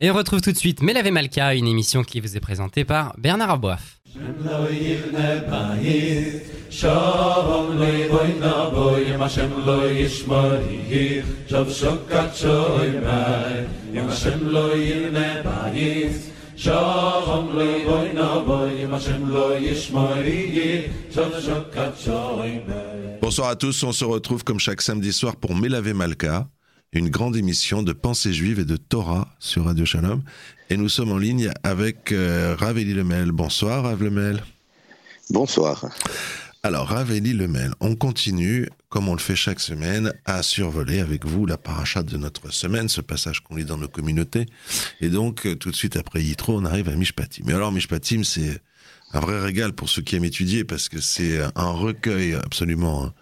[0.00, 3.14] Et on retrouve tout de suite Melave Malka, une émission qui vous est présentée par
[3.16, 4.00] Bernard Arboif.
[23.22, 26.48] Bonsoir à tous, on se retrouve comme chaque samedi soir pour Mélavé Malka,
[26.98, 30.22] une grande émission de pensée juive et de Torah sur Radio Shalom.
[30.70, 33.32] Et nous sommes en ligne avec euh, Rav Eli Lemel.
[33.32, 34.42] Bonsoir Rav Lemel.
[35.30, 35.86] Bonsoir.
[36.62, 41.26] Alors Rav Eli Lemel, on continue, comme on le fait chaque semaine, à survoler avec
[41.26, 44.46] vous la paracha de notre semaine, ce passage qu'on lit dans nos communautés.
[45.00, 47.42] Et donc, euh, tout de suite après Yitro, on arrive à Mishpatim.
[47.46, 48.60] Mais alors Mishpatim, c'est
[49.12, 53.12] un vrai régal pour ceux qui aiment étudier, parce que c'est un recueil absolument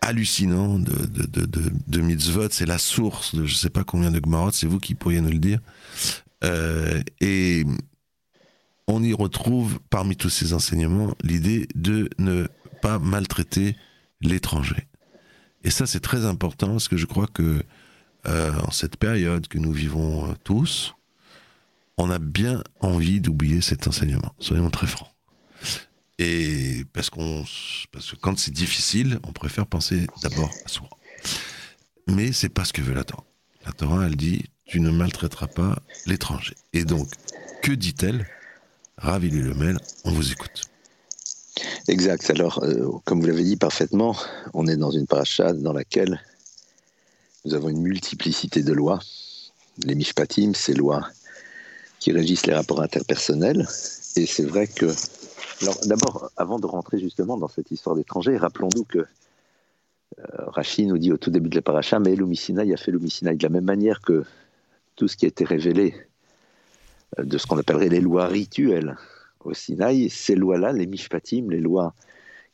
[0.00, 2.48] hallucinant de, de, de, de, mitzvot.
[2.50, 5.30] C'est la source de je sais pas combien de Gmarot, c'est vous qui pourriez nous
[5.30, 5.60] le dire.
[6.44, 7.64] Euh, et
[8.86, 12.46] on y retrouve, parmi tous ces enseignements, l'idée de ne
[12.80, 13.76] pas maltraiter
[14.20, 14.88] l'étranger.
[15.64, 17.62] Et ça, c'est très important parce que je crois que
[18.26, 20.94] euh, en cette période que nous vivons tous,
[21.98, 24.34] on a bien envie d'oublier cet enseignement.
[24.38, 25.10] Soyons très francs.
[26.18, 27.44] Et parce qu'on,
[27.92, 30.88] parce que quand c'est difficile, on préfère penser d'abord à soi.
[32.08, 33.24] Mais c'est pas ce que veut la Torah.
[33.64, 36.54] La Torah, elle dit, tu ne maltraiteras pas l'étranger.
[36.72, 37.08] Et donc,
[37.62, 38.26] que dit-elle?
[38.96, 40.62] Ravi Lemel, on vous écoute.
[41.86, 42.28] Exact.
[42.30, 44.16] Alors, euh, comme vous l'avez dit parfaitement,
[44.54, 46.20] on est dans une paracha dans laquelle
[47.44, 49.00] nous avons une multiplicité de lois.
[49.84, 51.08] Les mishpatim, ces lois
[52.00, 53.68] qui régissent les rapports interpersonnels.
[54.16, 54.92] Et c'est vrai que
[55.62, 59.04] alors d'abord, avant de rentrer justement dans cette histoire d'étrangers, rappelons-nous que euh,
[60.46, 62.22] Rachid nous dit au tout début de la paracha, mais il
[62.72, 64.24] a fait l'Umissinaï de la même manière que
[64.96, 65.94] tout ce qui a été révélé
[67.18, 68.96] euh, de ce qu'on appellerait les lois rituelles
[69.44, 71.94] au Sinaï, ces lois-là, les mishpatim, les lois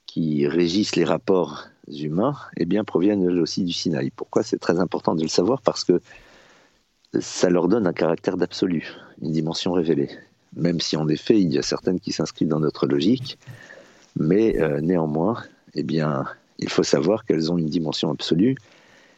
[0.06, 4.10] qui régissent les rapports humains, eh bien, proviennent aussi du Sinaï.
[4.10, 4.42] Pourquoi?
[4.42, 6.00] C'est très important de le savoir Parce que
[7.20, 10.10] ça leur donne un caractère d'absolu, une dimension révélée
[10.56, 13.38] même si en effet il y a certaines qui s'inscrivent dans notre logique,
[14.16, 15.42] mais euh, néanmoins,
[15.74, 16.24] eh bien,
[16.58, 18.56] il faut savoir qu'elles ont une dimension absolue,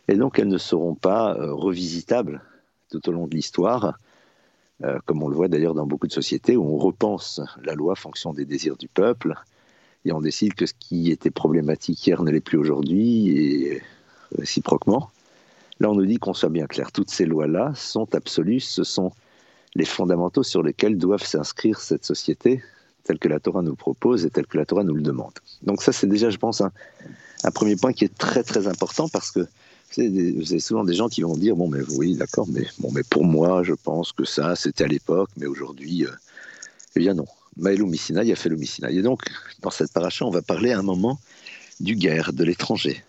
[0.09, 2.43] et donc elles ne seront pas euh, revisitables
[2.91, 3.99] tout au long de l'histoire,
[4.85, 7.95] euh, comme on le voit d'ailleurs dans beaucoup de sociétés où on repense la loi
[7.95, 9.35] fonction des désirs du peuple,
[10.05, 13.83] et on décide que ce qui était problématique hier ne l'est plus aujourd'hui, et
[14.37, 15.11] réciproquement.
[15.81, 19.13] Là, on nous dit qu'on soit bien clair, toutes ces lois-là sont absolues, ce sont
[19.77, 22.63] les fondamentaux sur lesquels doivent s'inscrire cette société
[23.05, 25.35] telle que la Torah nous propose et telle que la Torah nous le demande.
[25.63, 26.73] Donc ça, c'est déjà, je pense, un,
[27.55, 29.47] premier point qui est très très important parce que
[29.99, 33.25] avez souvent des gens qui vont dire bon mais oui d'accord mais bon mais pour
[33.25, 36.11] moi je pense que ça c'était à l'époque mais aujourd'hui euh,
[36.97, 37.27] eh bien non.
[37.57, 38.91] Maëlou Missina il a fait le Missina.
[38.91, 39.21] Et donc
[39.63, 41.21] dans cette paracha on va parler à un moment
[41.79, 43.05] du guerre de l'étranger.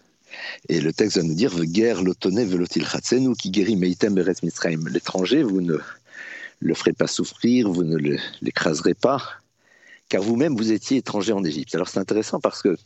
[0.70, 2.86] Et le texte va nous dire guerre l'autoné velotil
[3.20, 5.80] nous qui guérit meitem beretz l'étranger vous ne
[6.60, 7.98] le ferez pas souffrir, vous ne
[8.42, 9.22] l'écraserez pas,
[10.10, 11.76] car vous-même vous étiez étranger en Égypte.
[11.76, 12.78] Alors c'est intéressant parce que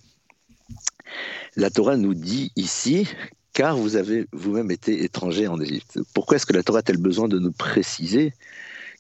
[1.56, 3.08] la Torah nous dit ici,
[3.54, 6.00] car vous avez vous-même été étranger en Égypte.
[6.14, 8.34] Pourquoi est-ce que la Torah a-t-elle besoin de nous préciser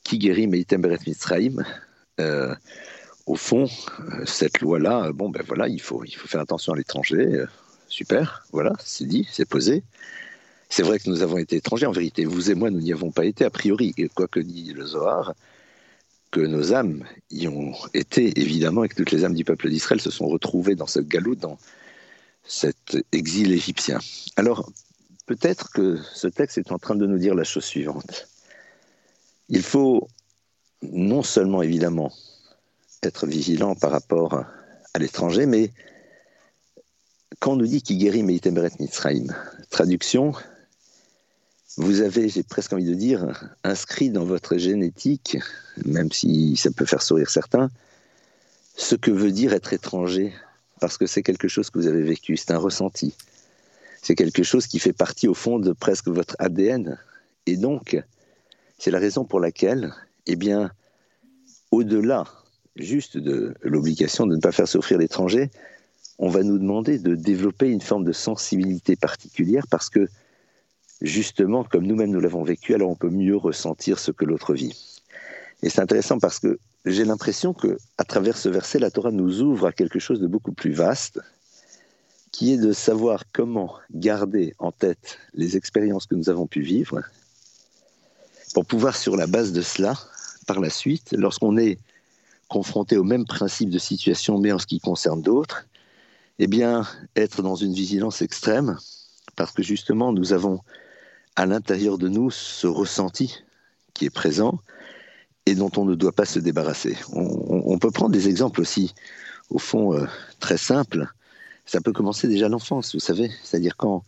[0.03, 1.63] qui guérit Meitem Beret Mitzraïm
[2.19, 2.53] euh,
[3.25, 3.69] Au fond,
[4.25, 7.17] cette loi-là, bon ben voilà, il faut, il faut faire attention à l'étranger.
[7.17, 7.45] Euh,
[7.87, 9.83] super, voilà, c'est dit, c'est posé.
[10.71, 12.23] C'est vrai que nous avons été étrangers, en vérité.
[12.23, 13.93] Vous et moi, nous n'y avons pas été, a priori.
[14.15, 15.35] Quoi que dit le Zohar,
[16.31, 19.99] que nos âmes y ont été, évidemment, et que toutes les âmes du peuple d'Israël
[19.99, 21.59] se sont retrouvées dans ce galop, dans
[22.45, 23.99] cet exil égyptien.
[24.37, 24.71] Alors,
[25.25, 28.29] peut-être que ce texte est en train de nous dire la chose suivante.
[29.49, 30.07] Il faut
[30.83, 32.13] non seulement, évidemment,
[33.03, 34.45] être vigilant par rapport
[34.93, 35.71] à l'étranger, mais
[37.41, 39.35] quand on nous dit qu'il guérit Meitemberet Mitzrayim,
[39.69, 40.33] traduction,
[41.77, 45.37] vous avez, j'ai presque envie de dire, inscrit dans votre génétique,
[45.85, 47.69] même si ça peut faire sourire certains,
[48.75, 50.33] ce que veut dire être étranger,
[50.79, 53.15] parce que c'est quelque chose que vous avez vécu, c'est un ressenti.
[54.01, 56.97] C'est quelque chose qui fait partie au fond de presque votre ADN.
[57.45, 58.01] Et donc,
[58.79, 59.93] c'est la raison pour laquelle,
[60.25, 60.71] eh bien,
[61.69, 62.25] au-delà
[62.75, 65.51] juste de l'obligation de ne pas faire souffrir l'étranger,
[66.17, 70.07] on va nous demander de développer une forme de sensibilité particulière parce que
[71.01, 75.01] justement, comme nous-mêmes nous l'avons vécu, alors on peut mieux ressentir ce que l'autre vit.
[75.63, 79.41] Et c'est intéressant parce que j'ai l'impression que, à travers ce verset, la Torah nous
[79.41, 81.19] ouvre à quelque chose de beaucoup plus vaste,
[82.31, 87.01] qui est de savoir comment garder en tête les expériences que nous avons pu vivre,
[88.53, 89.93] pour pouvoir, sur la base de cela,
[90.47, 91.77] par la suite, lorsqu'on est
[92.47, 95.65] confronté au même principe de situation, mais en ce qui concerne d'autres,
[96.39, 98.77] eh bien, être dans une vigilance extrême,
[99.35, 100.59] parce que justement, nous avons
[101.35, 103.37] à l'intérieur de nous ce ressenti
[103.93, 104.59] qui est présent
[105.45, 106.95] et dont on ne doit pas se débarrasser.
[107.13, 108.93] On, peut prendre des exemples aussi,
[109.49, 110.05] au fond, euh,
[110.39, 111.07] très simples.
[111.65, 114.03] Ça peut commencer déjà l'enfance, vous savez, c'est-à-dire quand,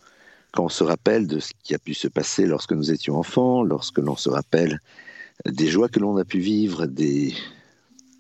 [0.52, 3.64] quand on se rappelle de ce qui a pu se passer lorsque nous étions enfants,
[3.64, 4.80] lorsque l'on se rappelle
[5.46, 7.34] des joies que l'on a pu vivre, des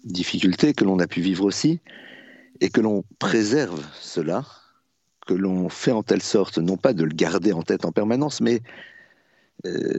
[0.04, 1.80] difficultés que l'on a pu vivre aussi,
[2.62, 4.46] et que l'on préserve cela,
[5.28, 8.42] que l'on fait en telle sorte, non pas de le garder en tête en permanence,
[8.42, 8.62] mais
[9.66, 9.94] euh,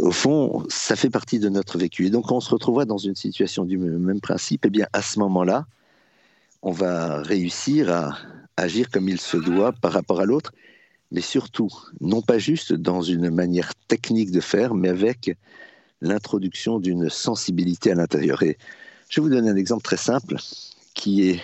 [0.00, 2.06] au fond, ça fait partie de notre vécu.
[2.06, 4.64] Et donc, on se retrouvera dans une situation du même principe.
[4.64, 5.66] Et eh bien, à ce moment-là,
[6.62, 8.18] on va réussir à
[8.56, 10.52] agir comme il se doit par rapport à l'autre,
[11.12, 11.70] mais surtout,
[12.00, 15.36] non pas juste dans une manière technique de faire, mais avec
[16.00, 18.42] l'introduction d'une sensibilité à l'intérieur.
[18.42, 18.58] Et
[19.08, 20.36] je vais vous donner un exemple très simple
[20.94, 21.40] qui est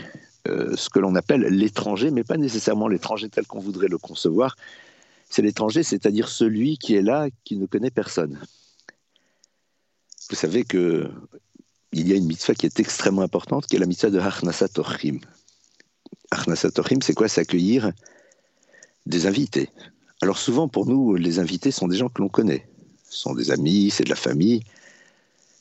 [0.49, 4.56] euh, ce que l'on appelle l'étranger, mais pas nécessairement l'étranger tel qu'on voudrait le concevoir.
[5.35, 8.41] C'est l'étranger, c'est-à-dire celui qui est là, qui ne connaît personne.
[10.31, 11.11] Vous savez que
[11.91, 14.79] il y a une mitzvah qui est extrêmement importante, qui est la mitzvah de Harnasat
[14.79, 15.19] Ochim.
[16.31, 17.27] Harnasat Ochim, c'est quoi?
[17.27, 17.91] S'accueillir
[19.07, 19.71] des invités.
[20.23, 22.69] Alors souvent, pour nous, les invités sont des gens que l'on connaît.
[23.11, 24.63] Ce sont des amis, c'est de la famille.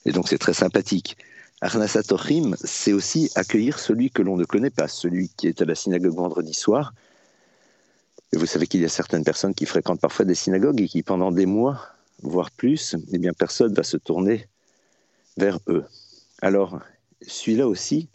[0.05, 1.17] Et donc c'est très sympathique.
[1.61, 5.73] Arnasatochim, c'est aussi accueillir celui que l'on ne connaît pas, celui qui est à la
[5.73, 6.93] synagogue vendredi soir.
[8.33, 11.03] Et vous savez qu'il y a certaines personnes qui fréquentent parfois des synagogues et qui,
[11.03, 11.79] pendant des mois,
[12.23, 14.47] voire plus, eh bien, personne va se tourner
[15.37, 15.85] vers eux.
[16.41, 16.79] Alors,
[17.21, 18.09] celui-là aussi,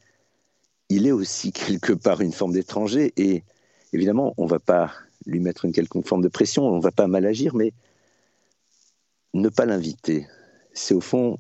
[0.89, 3.45] il est aussi quelque part une forme d'étranger et
[3.93, 4.93] évidemment, on ne va pas
[5.25, 7.73] lui mettre une quelconque forme de pression, on ne va pas mal agir, mais
[9.35, 10.27] ne pas l'inviter,
[10.73, 11.39] c'est au fond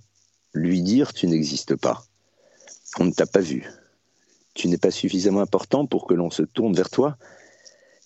[0.54, 2.04] lui dire tu n'existes pas.
[3.00, 3.66] On ne t'a pas vu.
[4.54, 7.16] Tu n'es pas suffisamment important pour que l'on se tourne vers toi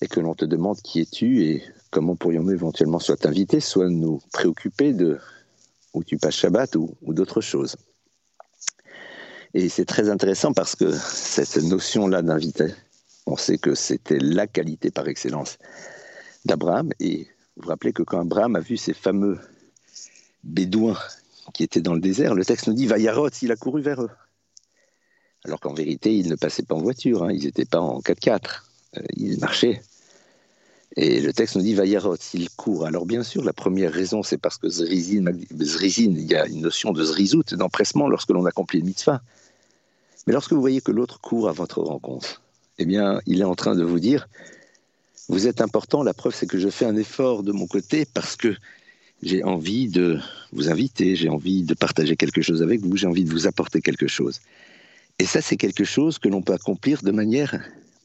[0.02, 1.62] et que l'on te demande qui es-tu et
[1.92, 5.20] comment pourrions-nous éventuellement soit t'inviter, soit nous préoccuper de
[5.94, 7.76] où tu passes Shabbat ou, d'autres choses.
[9.54, 12.74] Et c'est très intéressant parce que cette notion-là d'inviter,
[13.26, 15.58] on sait que c'était la qualité par excellence
[16.46, 16.90] d'Abraham.
[16.98, 19.38] Et vous vous rappelez que quand Abraham a vu ces fameux
[20.42, 20.98] bédouins
[21.54, 24.10] qui étaient dans le désert, le texte nous dit Vayarot, il a couru vers eux.
[25.44, 28.62] Alors qu'en vérité, ils ne passaient pas en voiture, hein, ils n'étaient pas en 4x4,
[28.96, 29.80] euh, ils marchaient.
[30.96, 32.84] Et le texte nous dit Vayarot, il court.
[32.84, 36.92] Alors bien sûr, la première raison, c'est parce que Zrizin, il y a une notion
[36.92, 39.22] de Zrizout, d'empressement lorsque l'on accomplit le mitzvah.
[40.26, 42.42] Mais lorsque vous voyez que l'autre court à votre rencontre,
[42.78, 44.28] eh bien, il est en train de vous dire
[45.28, 48.36] Vous êtes important, la preuve, c'est que je fais un effort de mon côté parce
[48.36, 48.54] que
[49.22, 50.20] j'ai envie de
[50.52, 53.80] vous inviter, j'ai envie de partager quelque chose avec vous, j'ai envie de vous apporter
[53.80, 54.40] quelque chose.
[55.18, 57.58] Et ça, c'est quelque chose que l'on peut accomplir de manière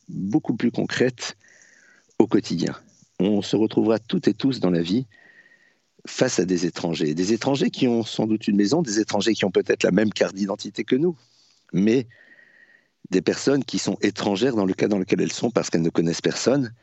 [0.07, 1.35] beaucoup plus concrète
[2.19, 2.75] au quotidien.
[3.19, 5.05] On se retrouvera toutes et tous dans la vie
[6.05, 7.13] face à des étrangers.
[7.13, 10.11] Des étrangers qui ont sans doute une maison, des étrangers qui ont peut-être la même
[10.11, 11.15] carte d'identité que nous,
[11.73, 12.07] mais
[13.09, 15.89] des personnes qui sont étrangères dans le cas dans lequel elles sont parce qu'elles ne
[15.89, 16.73] connaissent personne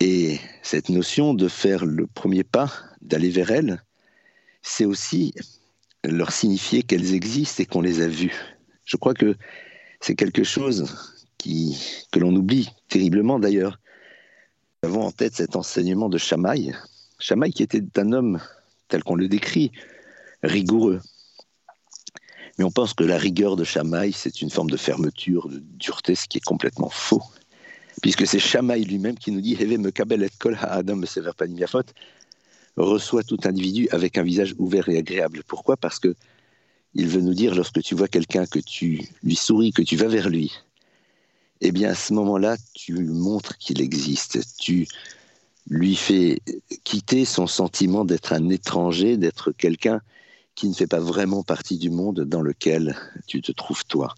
[0.00, 2.72] et cette notion de faire le premier pas,
[3.02, 3.82] d'aller vers elles,
[4.62, 5.34] c'est aussi
[6.04, 8.56] leur signifier qu'elles existent et qu'on les a vues.
[8.84, 9.36] Je crois que
[10.00, 10.84] c'est quelque chose
[11.42, 13.80] que l'on oublie terriblement d'ailleurs.
[14.82, 16.74] Nous avons en tête cet enseignement de Chamaï.
[17.18, 18.40] Chamaï qui était un homme,
[18.88, 19.72] tel qu'on le décrit,
[20.42, 21.00] rigoureux.
[22.58, 26.14] Mais on pense que la rigueur de Chamaï, c'est une forme de fermeture, de dureté,
[26.14, 27.22] ce qui est complètement faux
[28.00, 31.32] puisque c'est Shamaï lui-même qui nous dit Heve me kabel et kol ha'adam sever
[31.66, 31.94] faute
[32.76, 35.42] reçoit tout individu avec un visage ouvert et agréable.
[35.46, 35.76] Pourquoi?
[35.76, 36.14] Parce que
[36.94, 40.08] il veut nous dire lorsque tu vois quelqu'un que tu lui souris, que tu vas
[40.08, 40.52] vers lui,
[41.60, 44.38] eh bien à ce moment-là, tu lui montres qu'il existe.
[44.58, 44.86] Tu
[45.68, 46.40] lui fais
[46.84, 50.00] quitter son sentiment d'être un étranger, d'être quelqu'un
[50.54, 52.96] qui ne fait pas vraiment partie du monde dans lequel
[53.26, 54.14] tu te trouves toi.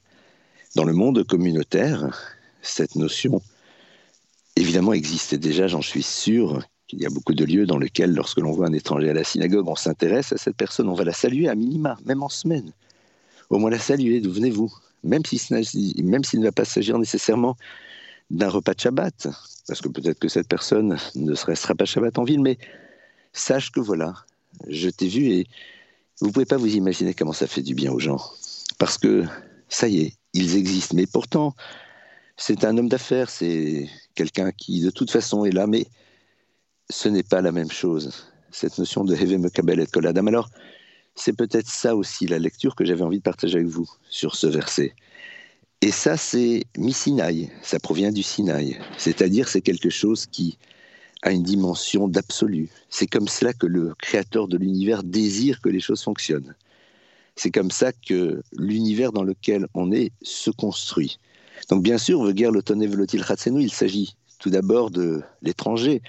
[0.77, 3.43] Dans le monde communautaire, cette notion
[4.57, 8.39] évidemment existait déjà, j'en suis sûr, qu'il y a beaucoup de lieux dans lesquels, lorsque
[8.39, 11.13] l'on voit un étranger à la synagogue, on s'intéresse à cette personne, on va la
[11.13, 12.73] saluer à minima, même en semaine.
[13.49, 14.73] Au moins la saluer, d'où venez-vous?
[15.03, 17.57] Même s'il ne va pas s'agir nécessairement
[18.31, 19.29] d'un repas de Shabbat,
[19.67, 22.59] parce que peut-être que cette personne ne restera pas Shabbat en ville, mais
[23.33, 24.15] sache que voilà,
[24.69, 25.47] je t'ai vu et
[26.21, 28.21] vous ne pouvez pas vous imaginer comment ça fait du bien aux gens.
[28.79, 29.25] Parce que
[29.69, 30.95] ça y est, ils existent.
[30.97, 31.55] Mais pourtant,
[32.37, 35.87] c'est un homme d'affaires, c'est quelqu'un qui de toute façon est là, mais
[36.91, 38.27] ce n'est pas la même chose.
[38.51, 40.29] Cette notion de Heve Mekabel et Koladam.
[40.29, 40.51] Alors,
[41.15, 44.47] c'est peut-être ça aussi la lecture que j'avais envie de partager avec vous sur ce
[44.47, 44.95] verset.
[45.83, 50.59] Et ça, c'est mi-Sinaï, ça provient du Sinaï, c'est-à-dire c'est quelque chose qui
[51.23, 52.69] a une dimension d'absolu.
[52.89, 56.55] C'est comme cela que le créateur de l'univers désire que les choses fonctionnent.
[57.37, 61.19] C'est comme ça que l'univers dans lequel on est se construit.
[61.69, 63.23] Donc bien sûr, Veguer l'automne velotil
[63.59, 66.03] il s'agit tout d'abord de l'étranger,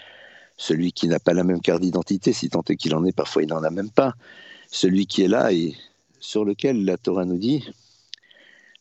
[0.57, 3.43] celui qui n'a pas la même carte d'identité, si tant est qu'il en est, parfois
[3.43, 4.15] il n'en a même pas,
[4.71, 5.75] celui qui est là et
[6.19, 7.69] sur lequel la Torah nous dit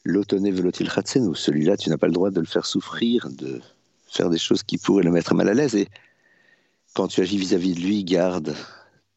[0.05, 0.89] l'automne velotil
[1.35, 3.61] celui-là tu n'as pas le droit de le faire souffrir, de
[4.09, 5.89] faire des choses qui pourraient le mettre mal à l'aise et
[6.95, 8.57] quand tu agis vis-à-vis de lui, garde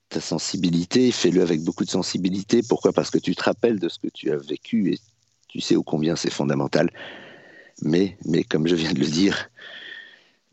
[0.10, 2.62] ta sensibilité, fais-le avec beaucoup de sensibilité.
[2.62, 2.94] Pourquoi?
[2.94, 5.00] Parce que tu te rappelles de ce que tu as vécu et
[5.48, 6.92] tu sais ô combien c'est fondamental.
[7.82, 9.50] Mais, mais comme je viens de le dire,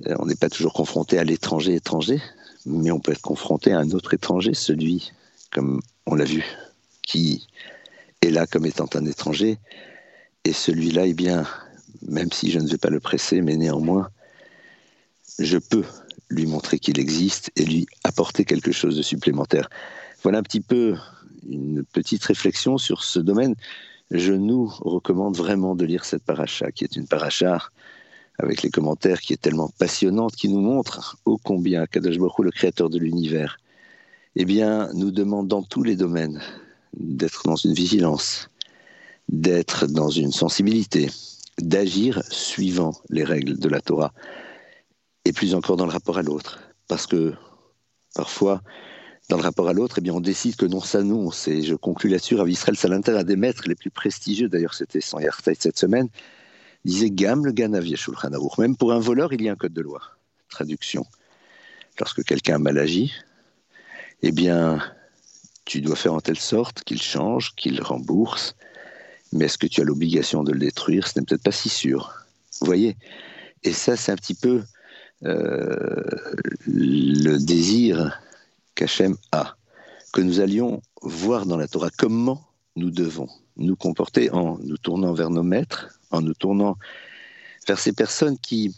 [0.07, 2.23] euh, on n'est pas toujours confronté à l'étranger étranger,
[2.65, 5.13] mais on peut être confronté à un autre étranger, celui,
[5.51, 6.45] comme on l'a vu,
[7.03, 7.47] qui
[8.23, 9.59] est là comme étant un étranger.
[10.45, 11.47] Et celui-là, eh bien,
[12.03, 14.09] même si je ne vais pas le presser, mais néanmoins,
[15.39, 15.85] je peux
[16.29, 19.69] lui montrer qu'il existe et lui apporter quelque chose de supplémentaire.
[20.23, 20.97] Voilà un petit peu
[21.49, 23.55] une petite réflexion sur ce domaine.
[24.11, 27.71] Je nous recommande vraiment de lire cette paracha, qui est une paracha
[28.39, 32.91] avec les commentaires qui est tellement passionnante, qui nous montre ô combien Kadosh le créateur
[32.91, 33.59] de l'univers,
[34.37, 36.41] eh bien, nous demande dans tous les domaines
[36.95, 38.49] d'être dans une vigilance,
[39.29, 41.11] d'être dans une sensibilité,
[41.59, 44.13] d'agir suivant les règles de la Torah
[45.25, 46.61] et plus encore dans le rapport à l'autre.
[46.89, 47.35] Parce que
[48.15, 48.63] parfois,
[49.29, 51.47] dans le rapport à l'autre, eh bien, on décide que non s'annonce.
[51.49, 55.01] Et je conclus là-dessus, Rav Israël Salanter, un des maîtres les plus prestigieux, d'ailleurs c'était
[55.01, 56.09] son Yartaï cette semaine,
[56.85, 57.85] disait Gam le Ganav
[58.59, 60.01] Même pour un voleur, il y a un code de loi.
[60.49, 61.05] Traduction.
[61.99, 63.13] Lorsque quelqu'un mal agi,
[64.23, 64.81] eh bien,
[65.65, 68.55] tu dois faire en telle sorte qu'il change, qu'il rembourse.
[69.33, 71.07] Mais est-ce que tu as l'obligation de le détruire?
[71.07, 72.27] Ce n'est peut-être pas si sûr.
[72.61, 72.97] Vous voyez?
[73.63, 74.63] Et ça, c'est un petit peu
[75.25, 76.05] euh,
[76.67, 78.21] le désir
[78.75, 79.57] qu'Hachem a,
[80.13, 82.43] que nous allions voir dans la Torah comment
[82.77, 86.79] nous devons nous comporter en nous tournant vers nos maîtres, en nous tournant
[87.69, 88.75] vers ces personnes qui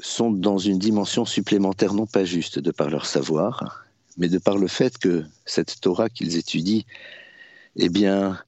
[0.00, 3.84] sont dans une dimension supplémentaire, non pas juste de par leur savoir,
[4.16, 6.82] mais de par le fait que cette Torah qu'ils étudient,
[7.76, 8.42] eh bien,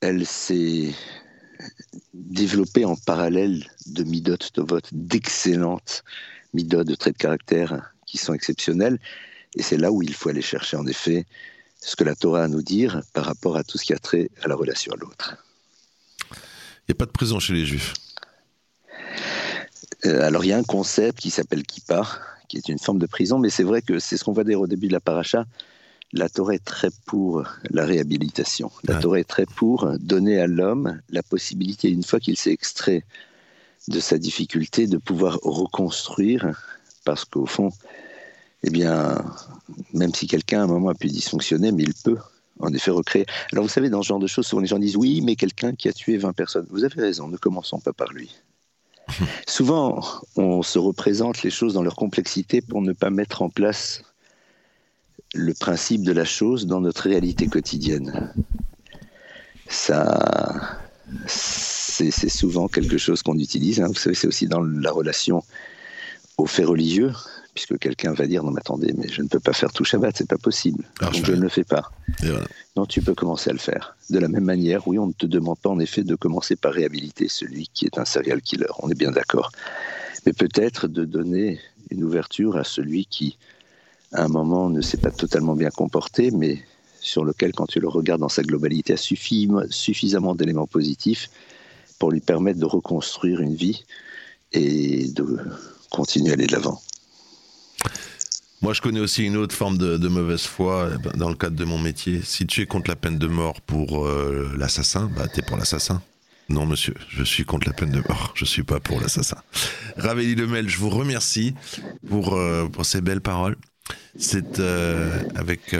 [0.00, 0.94] elle s'est
[2.14, 6.04] développée en parallèle de Midot Tovot, d'excellentes
[6.54, 8.98] Midot de traits de caractère qui sont exceptionnels.
[9.56, 11.26] Et c'est là où il faut aller chercher, en effet,
[11.80, 13.98] ce que la Torah a à nous dire par rapport à tout ce qui a
[13.98, 15.36] trait à la relation à l'autre.
[16.32, 17.94] Il n'y a pas de prison chez les Juifs.
[20.06, 22.06] Euh, alors il y a un concept qui s'appelle kippa,
[22.50, 24.60] qui est une forme de prison, mais c'est vrai que c'est ce qu'on va dire
[24.60, 25.46] au début de la paracha
[26.12, 28.70] la Torah est très pour la réhabilitation.
[28.84, 33.04] La Torah est très pour donner à l'homme la possibilité, une fois qu'il s'est extrait
[33.88, 36.50] de sa difficulté, de pouvoir reconstruire,
[37.04, 37.70] parce qu'au fond,
[38.64, 39.24] eh bien,
[39.94, 42.18] même si quelqu'un à un moment a pu dysfonctionner, mais il peut
[42.58, 43.24] en effet recréer.
[43.52, 45.74] Alors vous savez, dans ce genre de choses, souvent les gens disent oui, mais quelqu'un
[45.74, 46.66] qui a tué 20 personnes.
[46.70, 48.34] Vous avez raison, ne commençons pas par lui.
[49.48, 50.02] Souvent,
[50.36, 54.02] on se représente les choses dans leur complexité pour ne pas mettre en place
[55.34, 58.32] le principe de la chose dans notre réalité quotidienne.
[59.68, 60.78] Ça,
[61.26, 63.80] c'est souvent quelque chose qu'on utilise.
[63.80, 63.86] Hein.
[63.88, 65.44] Vous savez, c'est aussi dans la relation
[66.38, 67.12] aux faits religieux,
[67.54, 70.16] puisque quelqu'un va dire non, mais attendez, mais je ne peux pas faire tout Shabbat,
[70.16, 70.84] c'est pas possible.
[71.00, 71.90] Ah, donc je ne le fais pas.
[72.76, 73.96] Non, tu peux commencer à le faire.
[74.10, 76.72] De la même manière, oui, on ne te demande pas en effet de commencer par
[76.72, 78.66] réhabiliter celui qui est un serial killer.
[78.78, 79.50] On est bien d'accord.
[80.26, 83.38] Mais peut-être de donner une ouverture à celui qui
[84.12, 86.62] à un moment ne s'est pas totalement bien comporté, mais
[87.00, 91.30] sur lequel, quand tu le regardes dans sa globalité, a suffisamment d'éléments positifs
[91.98, 93.84] pour lui permettre de reconstruire une vie
[94.52, 95.38] et de
[95.90, 96.80] continuer à aller de l'avant.
[98.62, 101.56] Moi, je connais aussi une autre forme de, mauvaise foi eh ben, dans le cadre
[101.56, 102.20] de mon métier.
[102.22, 105.56] Si tu es contre la peine de mort pour euh, l'assassin, bah, tu es pour
[105.56, 106.02] l'assassin.
[106.50, 108.32] Non, monsieur, je suis contre la peine de mort.
[108.34, 109.38] Je suis pas pour l'assassin.
[109.96, 111.54] Ravéli Lemel, je vous remercie
[112.06, 113.56] pour, euh, pour ces belles paroles.
[114.18, 115.74] C'est euh, avec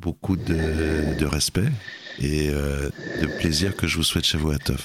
[0.00, 1.70] beaucoup de, respect
[2.18, 4.80] et de plaisir que je vous souhaite Shavuatov.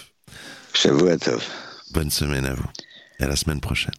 [0.74, 1.44] Shavuatov.
[1.92, 2.70] Bonne semaine à vous
[3.20, 3.94] et à la semaine prochaine.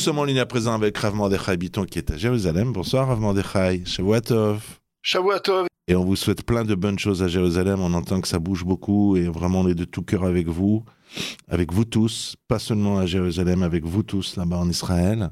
[0.00, 2.72] Nous sommes en ligne à présent avec Rav Mordechai Biton qui est à Jérusalem.
[2.72, 4.78] Bonsoir Rav Mordechai, Shavuatov.
[5.02, 5.66] Shavuatov.
[5.88, 7.80] Et on vous souhaite plein de bonnes choses à Jérusalem.
[7.80, 10.86] On entend que ça bouge beaucoup et vraiment on est de tout cœur avec vous,
[11.48, 15.30] avec vous tous, pas seulement à Jérusalem, avec vous tous là-bas en Israël.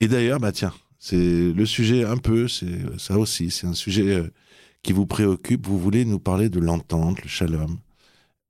[0.00, 4.14] Et d'ailleurs, bah tiens, c'est le sujet un peu, c'est ça aussi, c'est un sujet
[4.14, 4.30] euh,
[4.82, 5.66] qui vous préoccupe.
[5.66, 7.78] Vous voulez nous parler de l'entente, le shalom,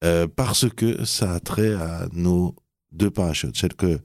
[0.04, 2.54] euh, parce que ça a trait à nos
[2.92, 3.98] deux parachutes, celle que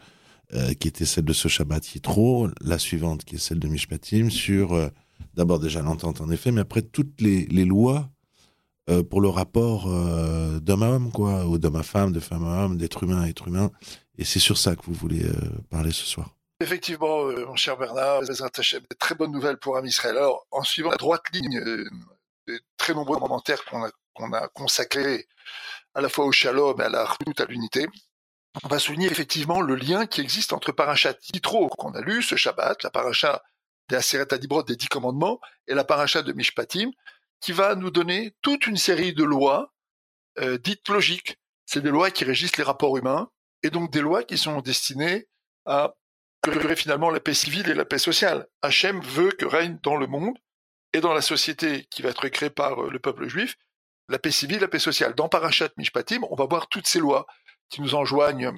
[0.53, 4.29] euh, qui était celle de ce Shabbat Yitro, la suivante qui est celle de Mishpatim,
[4.29, 4.91] sur
[5.36, 8.13] d'abord déjà l'entente en effet, mais après toutes les lois
[8.89, 12.45] euh, pour le rapport euh, d'homme à homme, quoi, ou d'homme à femme, de femme
[12.45, 13.71] à homme, d'être humain à être humain.
[14.17, 15.33] Et c'est sur ça que vous voulez euh,
[15.69, 16.35] parler ce soir.
[16.59, 18.21] Effectivement, euh, mon cher Bernard,
[18.99, 20.17] très bonnes nouvelles pour Am Israël.
[20.17, 21.89] Alors, en suivant la droite ligne euh,
[22.47, 25.27] de très nombreux commentaires qu'on a, consacrés
[25.95, 27.87] à la fois au shalom et à la route à l'unité,
[28.63, 32.35] on va souligner effectivement le lien qui existe entre Parashat Yitro, qu'on a lu ce
[32.35, 33.41] Shabbat, la Parashat
[33.89, 36.91] des Aseret Adibrot, des Dix Commandements, et la Parashat de Mishpatim,
[37.43, 39.73] qui va nous donner toute une série de lois
[40.39, 41.38] euh, dites logiques.
[41.65, 43.29] C'est des lois qui régissent les rapports humains,
[43.63, 45.27] et donc des lois qui sont destinées
[45.65, 45.93] à
[46.41, 48.47] procurer finalement la paix civile et la paix sociale.
[48.62, 50.38] Hachem veut que règne dans le monde
[50.93, 53.55] et dans la société qui va être créée par euh, le peuple juif,
[54.07, 55.13] la paix civile, la paix sociale.
[55.13, 57.25] Dans Parashat Mishpatim, on va voir toutes ces lois
[57.69, 58.53] qui nous enjoignent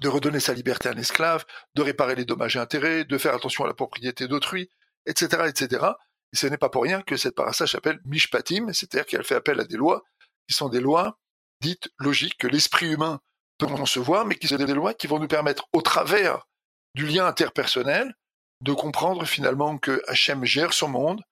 [0.00, 3.34] de redonner sa liberté à un esclave, de réparer les dommages et intérêts, de faire
[3.34, 4.70] attention à la propriété d'autrui,
[5.06, 5.86] etc., etc.
[6.32, 9.60] Et ce n'est pas pour rien que cette parasha s'appelle Mishpatim, c'est-à-dire qu'elle fait appel
[9.60, 10.02] à des lois
[10.48, 11.18] qui sont des lois
[11.60, 13.20] dites logiques, que l'esprit humain
[13.58, 16.48] peut concevoir, mais qui sont des lois qui vont nous permettre, au travers
[16.94, 18.14] du lien interpersonnel,
[18.60, 21.22] de comprendre finalement que Hachem gère son monde,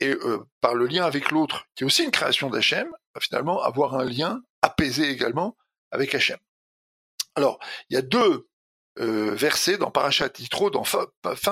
[0.00, 2.88] et euh, par le lien avec l'autre, qui est aussi une création d'Hachem,
[3.20, 5.56] finalement avoir un lien apaisé également
[5.90, 6.38] avec Hachem.
[7.36, 7.58] Alors,
[7.88, 8.48] il y a deux
[8.98, 11.06] euh, versets dans Parashat Yitro, dans fin,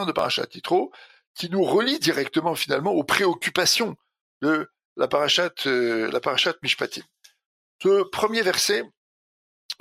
[0.07, 0.93] de Parashat Yitro,
[1.35, 3.97] qui nous relient directement finalement aux préoccupations
[4.43, 7.03] de la Parashat, euh, la Parashat Mishpatim.
[7.83, 8.85] Ce premier verset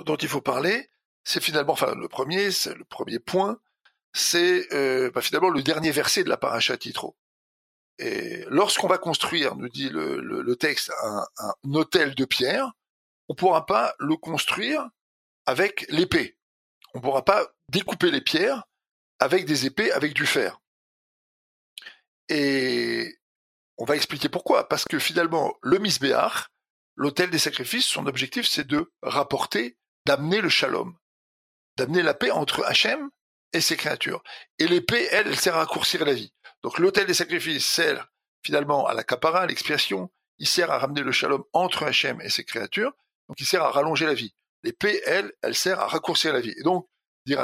[0.00, 0.90] dont il faut parler,
[1.24, 3.58] c'est finalement, enfin le premier, c'est le premier point,
[4.12, 7.16] c'est euh, bah, finalement le dernier verset de la Parashat Yitro.
[7.98, 12.72] Et lorsqu'on va construire, nous dit le, le, le texte, un, un hôtel de pierre,
[13.28, 14.88] on pourra pas le construire
[15.46, 16.36] avec l'épée.
[16.94, 18.64] On ne pourra pas découper les pierres
[19.18, 20.61] avec des épées, avec du fer.
[22.28, 23.18] Et
[23.78, 24.68] on va expliquer pourquoi.
[24.68, 26.48] Parce que finalement, le misbéach,
[26.96, 30.96] l'autel des sacrifices, son objectif, c'est de rapporter, d'amener le shalom,
[31.76, 33.10] d'amener la paix entre Hachem
[33.52, 34.22] et ses créatures.
[34.58, 36.32] Et l'épée, elle, elle sert à raccourcir la vie.
[36.62, 38.08] Donc l'autel des sacrifices sert
[38.44, 42.28] finalement à la capara, à l'expiation, il sert à ramener le shalom entre Hachem et
[42.28, 42.92] ses créatures,
[43.28, 44.34] donc il sert à rallonger la vie.
[44.64, 46.54] L'épée, elle, elle sert à raccourcir la vie.
[46.56, 46.88] Et donc,
[47.26, 47.36] dit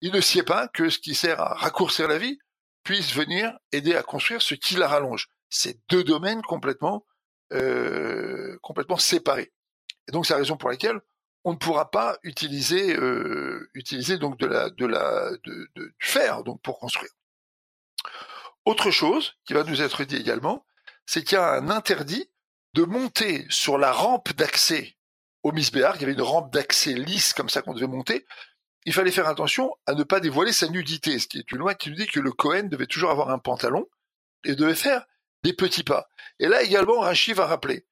[0.00, 2.38] il ne sait pas que ce qui sert à raccourcir la vie
[2.86, 5.28] puisse venir aider à construire ce qui la rallonge.
[5.50, 7.04] C'est deux domaines complètement,
[7.52, 9.52] euh, complètement séparés.
[10.08, 11.00] Et donc, c'est la raison pour laquelle
[11.42, 17.10] on ne pourra pas utiliser, euh, de, du fer donc pour construire.
[18.64, 20.64] Autre chose qui va nous être dit également,
[21.06, 22.30] c'est qu'il y a un interdit
[22.74, 24.96] de monter sur la rampe d'accès
[25.42, 28.26] au Misbéar, il y avait une rampe d'accès lisse comme ça qu'on devait monter.
[28.86, 31.74] Il fallait faire attention à ne pas dévoiler sa nudité, ce qui est une loi
[31.74, 33.84] qui nous dit que le Cohen devait toujours avoir un pantalon
[34.44, 35.04] et devait faire
[35.42, 36.08] des petits pas.
[36.38, 37.84] Et là également, Rachid va rappeler.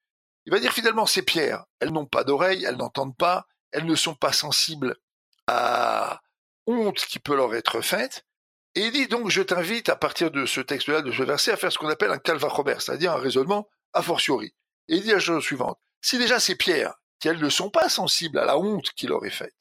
[0.45, 3.95] Il va dire finalement ces pierres, elles n'ont pas d'oreilles, elles n'entendent pas, elles ne
[3.95, 4.95] sont pas sensibles
[5.47, 6.21] à
[6.65, 8.25] honte qui peut leur être faite.
[8.75, 11.57] Et il dit donc, je t'invite à partir de ce texte-là, de ce verset, à
[11.57, 14.53] faire ce qu'on appelle un calva robert, c'est-à-dire un raisonnement a fortiori.
[14.87, 15.77] Et il dit la chose suivante.
[15.99, 19.29] Si déjà ces pierres, qu'elles ne sont pas sensibles à la honte qui leur est
[19.29, 19.55] faite,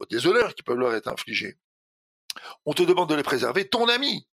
[0.00, 1.58] aux déshonneurs qui peuvent leur être infligés,
[2.64, 4.26] on te demande de les préserver, ton ami,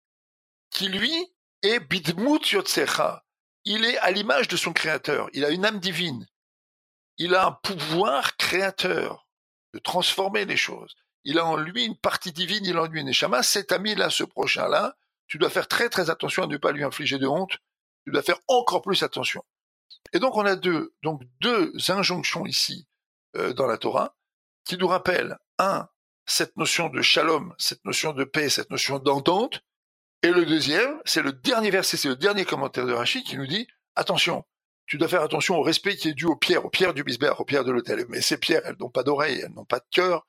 [0.70, 1.14] qui lui
[1.62, 3.24] est bidmut yotsecha,
[3.66, 6.28] il est à l'image de son créateur, il a une âme divine,
[7.18, 9.28] il a un pouvoir créateur
[9.74, 10.96] de transformer les choses.
[11.24, 13.44] Il a en lui une partie divine, il a en lui une échama.
[13.44, 14.96] Cet ami-là, ce prochain-là,
[15.28, 17.58] tu dois faire très très attention à ne pas lui infliger de honte.
[18.06, 19.44] Tu dois faire encore plus attention.
[20.14, 22.88] Et donc on a deux, donc deux injonctions ici
[23.36, 24.16] euh, dans la Torah
[24.64, 25.88] qui nous rappellent un
[26.28, 29.62] cette notion de shalom, cette notion de paix, cette notion d'entente.
[30.24, 33.48] Et le deuxième, c'est le dernier verset, c'est le dernier commentaire de Rachid qui nous
[33.48, 34.44] dit attention,
[34.86, 37.40] tu dois faire attention au respect qui est dû aux pierres, aux pierres du bisbère,
[37.40, 38.06] aux pierres de l'autel.
[38.10, 40.28] Mais ces pierres, elles n'ont pas d'oreilles, elles n'ont pas de cœur,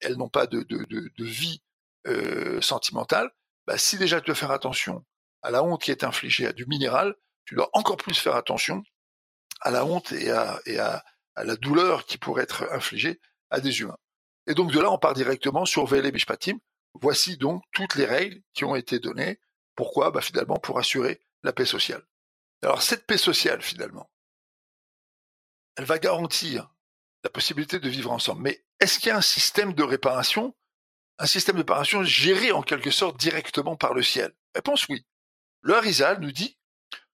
[0.00, 0.66] elles n'ont pas de,
[1.18, 1.62] vie
[2.06, 3.30] euh, sentimentale.
[3.66, 5.04] Bah, si déjà tu dois faire attention
[5.42, 8.82] à la honte qui est infligée à du minéral, tu dois encore plus faire attention
[9.60, 10.60] à la honte et à
[11.36, 13.98] la douleur qui pourrait être infligée à des humains.
[14.48, 16.58] Et donc de là, on part directement sur Vele Bishpatim.
[16.94, 19.38] Voici donc toutes les règles qui ont été données.
[19.76, 20.10] Pourquoi?
[20.10, 22.02] Bah, Finalement, pour assurer la paix sociale.
[22.62, 24.10] Alors cette paix sociale, finalement,
[25.76, 26.74] elle va garantir
[27.22, 28.42] la possibilité de vivre ensemble.
[28.42, 30.56] Mais est-ce qu'il y a un système de réparation,
[31.18, 34.34] un système de réparation géré en quelque sorte directement par le ciel?
[34.54, 35.04] Réponse oui.
[35.60, 36.58] Le Harizal nous dit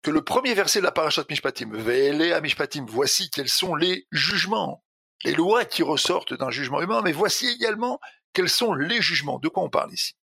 [0.02, 4.06] que le premier verset de la parashat Mishpatim, Ve'ele à Mishpatim, voici quels sont les
[4.10, 4.84] jugements,
[5.24, 8.00] les lois qui ressortent d'un jugement humain, mais voici également
[8.32, 9.38] quels sont les jugements.
[9.38, 10.16] De quoi on parle ici?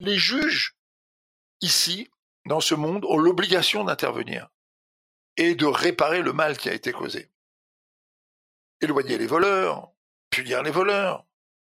[0.00, 0.76] Les juges,
[1.60, 2.10] ici,
[2.46, 4.48] dans ce monde, ont l'obligation d'intervenir
[5.36, 7.30] et de réparer le mal qui a été causé.
[8.80, 9.92] Éloigner les voleurs,
[10.30, 11.24] punir les voleurs,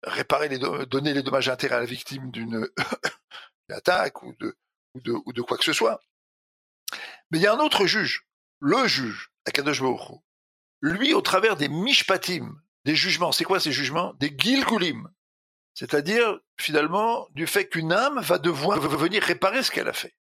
[0.04, 2.67] réparer les donner les dommages intérêts à la victime d'une
[3.70, 6.02] attaque ou de, quoi que ce soit.
[7.32, 8.28] Mais il y a un autre juge,
[8.60, 10.22] le juge, Akadosh Baruch
[10.82, 14.13] Lui, au travers des mishpatim, des jugements, c'est quoi ces jugements?
[14.20, 15.10] Des gilgulim,
[15.74, 20.16] c'est-à-dire finalement du fait qu'une âme va devoir venir réparer ce qu'elle a fait.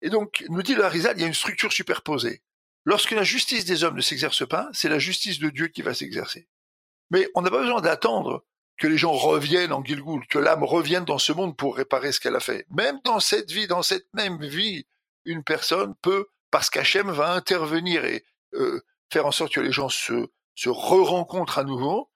[0.00, 2.42] Et donc, nous dit le Harizal, il y a une structure superposée.
[2.84, 5.94] Lorsque la justice des hommes ne s'exerce pas, c'est la justice de Dieu qui va
[5.94, 6.48] s'exercer.
[7.10, 8.44] Mais on n'a pas besoin d'attendre
[8.78, 12.18] que les gens reviennent en Gilgul, que l'âme revienne dans ce monde pour réparer ce
[12.18, 12.66] qu'elle a fait.
[12.70, 14.86] Même dans cette vie, dans cette même vie,
[15.24, 19.88] une personne peut, parce qu'Hachem va intervenir et euh, faire en sorte que les gens
[19.88, 22.10] se, se re-rencontrent à nouveau,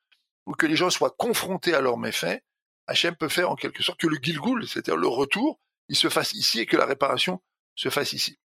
[0.47, 2.43] ou que les gens soient confrontés à leurs méfaits,
[2.87, 6.33] Hachem peut faire en quelque sorte que le Gilgul, c'est-à-dire le retour, il se fasse
[6.33, 7.43] ici et que la réparation
[7.75, 8.39] se fasse ici.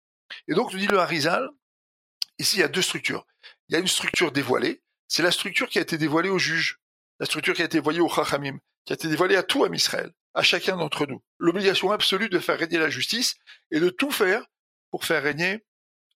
[0.47, 1.49] Et donc, nous dit le Harizal,
[2.39, 3.27] ici il y a deux structures.
[3.69, 6.79] Il y a une structure dévoilée, c'est la structure qui a été dévoilée aux juges,
[7.19, 9.69] la structure qui a été dévoilée aux Chachamim, qui a été dévoilée à tout à
[9.69, 11.23] Israël à chacun d'entre nous.
[11.39, 13.37] L'obligation absolue de faire régner la justice
[13.73, 14.47] et de tout faire
[14.91, 15.65] pour faire régner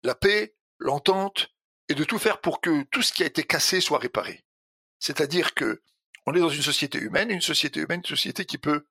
[0.04, 1.51] la paix, l'entente
[1.92, 4.44] et de tout faire pour que tout ce qui a été cassé soit réparé.
[4.98, 5.83] C'est-à-dire que
[6.26, 8.87] on est dans une société humaine, une société humaine, une société qui peut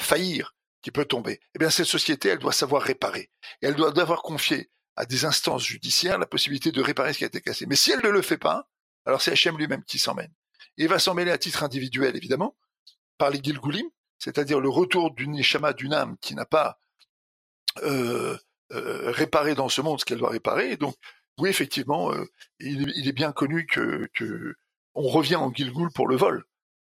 [0.00, 1.40] faillir, qui peut tomber.
[1.54, 3.30] Eh bien, cette société, elle doit savoir réparer.
[3.60, 7.24] Et elle doit devoir confier à des instances judiciaires la possibilité de réparer ce qui
[7.24, 7.66] a été cassé.
[7.66, 8.68] Mais si elle ne le fait pas,
[9.04, 10.32] alors c'est Hachem lui-même qui s'en mène.
[10.76, 12.56] il va s'en mêler à titre individuel, évidemment,
[13.18, 13.86] par les Gilgulim,
[14.18, 16.78] c'est-à-dire le retour d'une neshama, d'une âme qui n'a pas
[17.82, 18.38] euh,
[18.72, 20.72] euh, réparé dans ce monde ce qu'elle doit réparer.
[20.72, 20.94] Et donc,
[21.42, 22.24] oui, effectivement, euh,
[22.60, 24.08] il, est bien connu que,
[24.94, 26.44] on revient en Gilgoul pour le vol.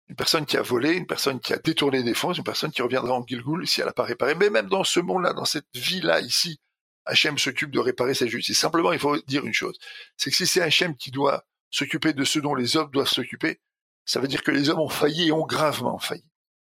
[0.07, 2.81] Une personne qui a volé, une personne qui a détourné des fonds, une personne qui
[2.81, 4.36] reviendra en Gilgoul si elle n'a pas réparé.
[4.36, 6.62] Mais même dans ce monde-là, dans cette vie-là, ici,
[7.05, 8.57] Hachem s'occupe de réparer sa justice.
[8.57, 9.77] Simplement, il faut dire une chose,
[10.15, 13.60] c'est que si c'est Hachem qui doit s'occuper de ce dont les hommes doivent s'occuper,
[14.05, 16.23] ça veut dire que les hommes ont failli et ont gravement failli.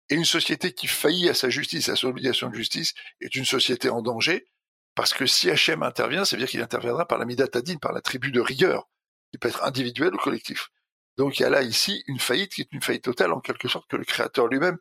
[0.09, 3.45] Et une société qui faillit à sa justice, à son obligation de justice, est une
[3.45, 4.45] société en danger,
[4.95, 8.01] parce que si Hachem intervient, ça veut dire qu'il interviendra par la Midatadine, par la
[8.01, 8.87] tribu de rigueur,
[9.31, 10.69] qui peut être individuelle ou collectif.
[11.17, 13.67] Donc il y a là ici une faillite qui est une faillite totale, en quelque
[13.67, 14.77] sorte, que le Créateur lui-même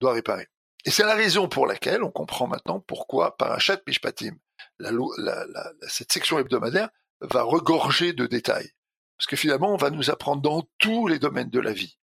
[0.00, 0.48] doit réparer.
[0.84, 4.36] Et c'est la raison pour laquelle on comprend maintenant pourquoi Parachat Mishpatim,
[4.78, 8.70] la, la, la, cette section hebdomadaire, va regorger de détails.
[9.18, 11.98] Parce que finalement, on va nous apprendre dans tous les domaines de la vie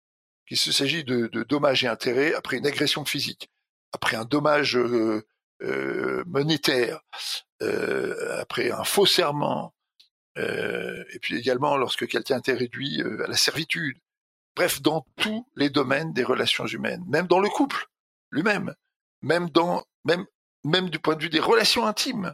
[0.48, 3.50] qu'il s'agit de, de, dommages et intérêts après une agression physique,
[3.94, 5.26] après un dommage euh,
[6.26, 7.02] monétaire,
[7.62, 9.74] euh, après un faux serment,
[10.38, 13.98] et puis également lorsque quelqu'un été réduit à la servitude.
[14.56, 17.88] Bref, dans tous les domaines des relations humaines, même dans le couple
[18.32, 18.74] lui-même,
[19.22, 20.26] même dans même
[20.64, 22.34] même du point de vue des relations intimes,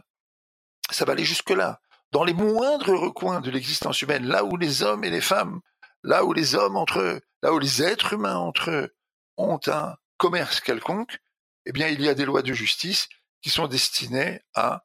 [0.90, 1.80] ça va aller jusque là.
[2.12, 5.60] Dans les moindres recoins de l'existence humaine, là où les hommes et les femmes
[6.02, 8.94] là où les hommes entre eux, là où les êtres humains entre eux
[9.36, 11.18] ont un commerce quelconque,
[11.66, 13.08] eh bien, il y a des lois de justice
[13.42, 14.84] qui sont destinées à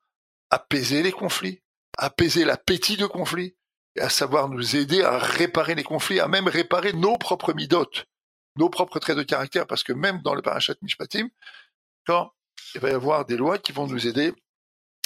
[0.49, 1.61] apaiser les conflits,
[1.97, 3.55] apaiser l'appétit de conflits,
[3.95, 8.05] et à savoir nous aider à réparer les conflits, à même réparer nos propres midotes,
[8.55, 11.29] nos propres traits de caractère, parce que même dans le parachat Mishpatim,
[12.05, 12.31] quand
[12.75, 14.33] il va y avoir des lois qui vont nous aider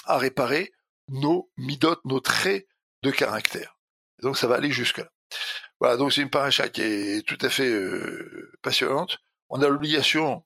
[0.05, 0.71] à réparer
[1.10, 2.67] nos midotes, nos traits
[3.03, 3.77] de caractère.
[4.21, 5.10] donc ça va aller jusque-là.
[5.79, 9.19] Voilà, donc c'est une paracha qui est tout à fait euh, passionnante.
[9.49, 10.43] On a l'obligation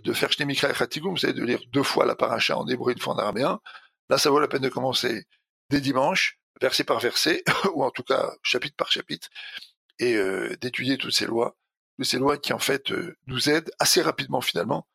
[0.00, 2.94] de faire Shnemikra et Khatigum, vous de lire deux fois la paracha en hébreu et
[2.94, 3.60] une fois en araméen.
[4.08, 5.26] Là, ça vaut la peine de commencer
[5.70, 7.42] dès dimanche, verset par verset,
[7.74, 9.28] ou en tout cas chapitre par chapitre,
[9.98, 11.56] et euh, d'étudier toutes ces lois,
[11.96, 12.92] toutes ces lois qui en fait
[13.26, 14.86] nous aident assez rapidement finalement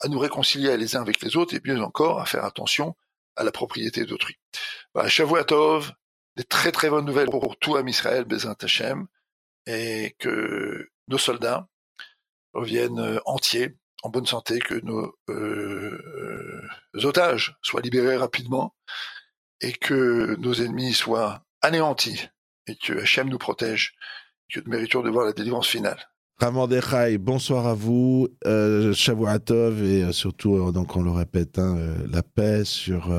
[0.00, 2.96] à nous réconcilier les uns avec les autres, et mieux encore à faire attention
[3.36, 4.36] à la propriété d'autrui.
[4.94, 5.92] Voilà, Shavuatov,
[6.36, 9.06] des très très bonnes nouvelles pour tout à Israël, Bezin Tachem
[9.66, 11.68] et que nos soldats
[12.52, 16.62] reviennent euh, entiers, en bonne santé, que nos euh,
[16.94, 18.74] euh, otages soient libérés rapidement
[19.60, 22.28] et que nos ennemis soient anéantis
[22.66, 23.94] et que Hachem nous protège,
[24.52, 25.98] que nous méritions de voir la délivrance finale.
[26.38, 31.76] Ramandechai, bonsoir à vous, euh, Shavuatov et surtout, donc on le répète, hein,
[32.10, 33.12] la paix sur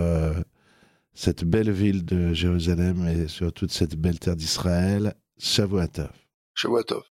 [1.14, 5.14] cette belle ville de Jérusalem et sur toute cette belle terre d'Israël.
[5.38, 6.10] Shavuatov.
[6.56, 7.04] Shavuatov.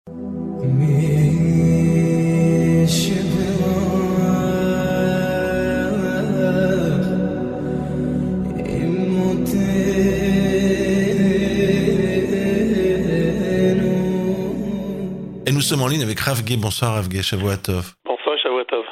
[15.48, 16.58] Et nous sommes en ligne avec Rav Gay.
[16.58, 17.94] Bonsoir Rav Gay, Shavuatov.
[18.04, 18.84] Bonsoir Shavuatov.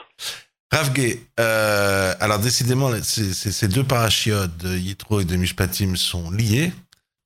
[0.72, 6.72] Rav Gay, euh, alors décidément, ces deux parachiotes de Yitro et de Mishpatim sont liés.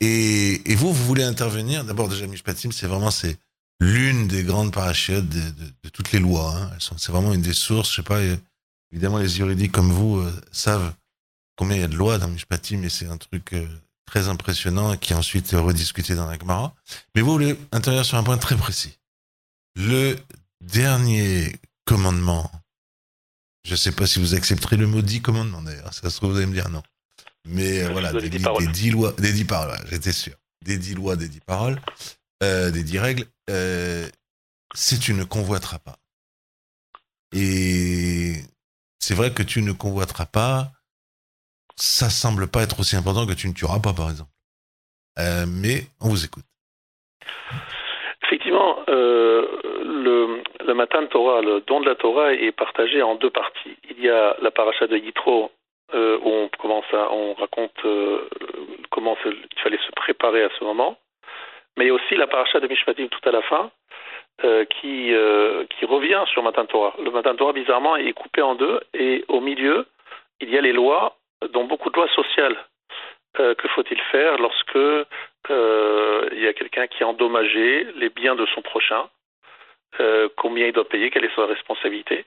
[0.00, 1.84] Et, et vous, vous voulez intervenir?
[1.84, 3.36] D'abord, déjà, Mishpatim, c'est vraiment c'est
[3.78, 6.52] l'une des grandes parachiotes de, de, de, toutes les lois.
[6.52, 6.70] Hein.
[6.96, 7.90] C'est vraiment une des sources.
[7.90, 8.18] Je sais pas,
[8.90, 10.92] évidemment, les juridiques comme vous euh, savent
[11.56, 13.64] combien il y a de lois dans Mishpatim, mais c'est un truc euh,
[14.06, 16.74] très impressionnant qui est ensuite rediscuté dans la Gemara.
[17.14, 18.96] Mais vous voulez intervenir sur un point très précis.
[19.76, 20.16] Le
[20.60, 21.54] dernier
[21.84, 22.50] commandement,
[23.64, 26.32] je ne sais pas si vous accepterez le mot dit commandement d'ailleurs, ça se trouve,
[26.32, 26.82] vous allez me dire non.
[27.46, 30.34] Mais euh, voilà, des, dix, des, dix lois, des dix paroles, j'étais sûr.
[30.64, 31.80] Des dix lois, des dix paroles,
[32.42, 34.08] euh, des dix règles, euh,
[34.74, 35.98] si tu ne convoiteras pas.
[37.32, 38.44] Et
[38.98, 40.72] c'est vrai que tu ne convoiteras pas,
[41.76, 44.30] ça semble pas être aussi important que tu ne tueras pas, par exemple.
[45.18, 46.44] Euh, mais on vous écoute.
[49.00, 53.76] Le, le Matan Torah, le don de la Torah est partagé en deux parties.
[53.90, 55.50] Il y a la paracha de Yitro,
[55.94, 58.28] euh, où on commence on raconte euh,
[58.90, 60.96] comment il fallait se préparer à ce moment.
[61.76, 63.70] Mais il y a aussi la paracha de Mishpatim tout à la fin,
[64.44, 65.12] euh, qui,
[65.84, 66.94] revient sur Matan Torah.
[67.02, 69.86] Le Matan Torah, bizarrement, est coupé en deux, et au milieu,
[70.40, 71.16] il y a les lois,
[71.52, 72.56] dont beaucoup de lois sociales.
[73.34, 74.78] Que faut-il faire lorsque
[75.48, 79.08] euh, il y a quelqu'un qui a endommagé les biens de son prochain
[80.36, 82.24] Combien il doit payer Quelle est sa responsabilité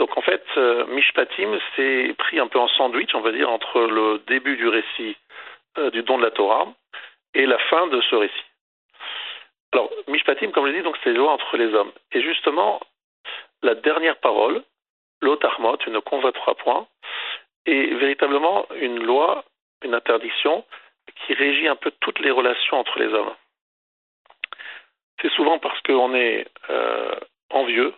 [0.00, 3.82] donc en fait, euh, Mishpatim s'est pris un peu en sandwich, on va dire, entre
[3.82, 5.14] le début du récit
[5.76, 6.66] euh, du don de la Torah
[7.34, 8.44] et la fin de ce récit.
[9.72, 11.92] Alors, Mishpatim, comme je l'ai dit, c'est les lois entre les hommes.
[12.12, 12.80] Et justement,
[13.62, 14.62] la dernière parole,
[15.20, 16.86] l'otarmot, tu ne convoiteras point,
[17.66, 19.44] est véritablement une loi,
[19.84, 20.64] une interdiction
[21.10, 23.34] qui régit un peu toutes les relations entre les hommes.
[25.20, 27.14] C'est souvent parce qu'on est euh,
[27.50, 27.92] envieux,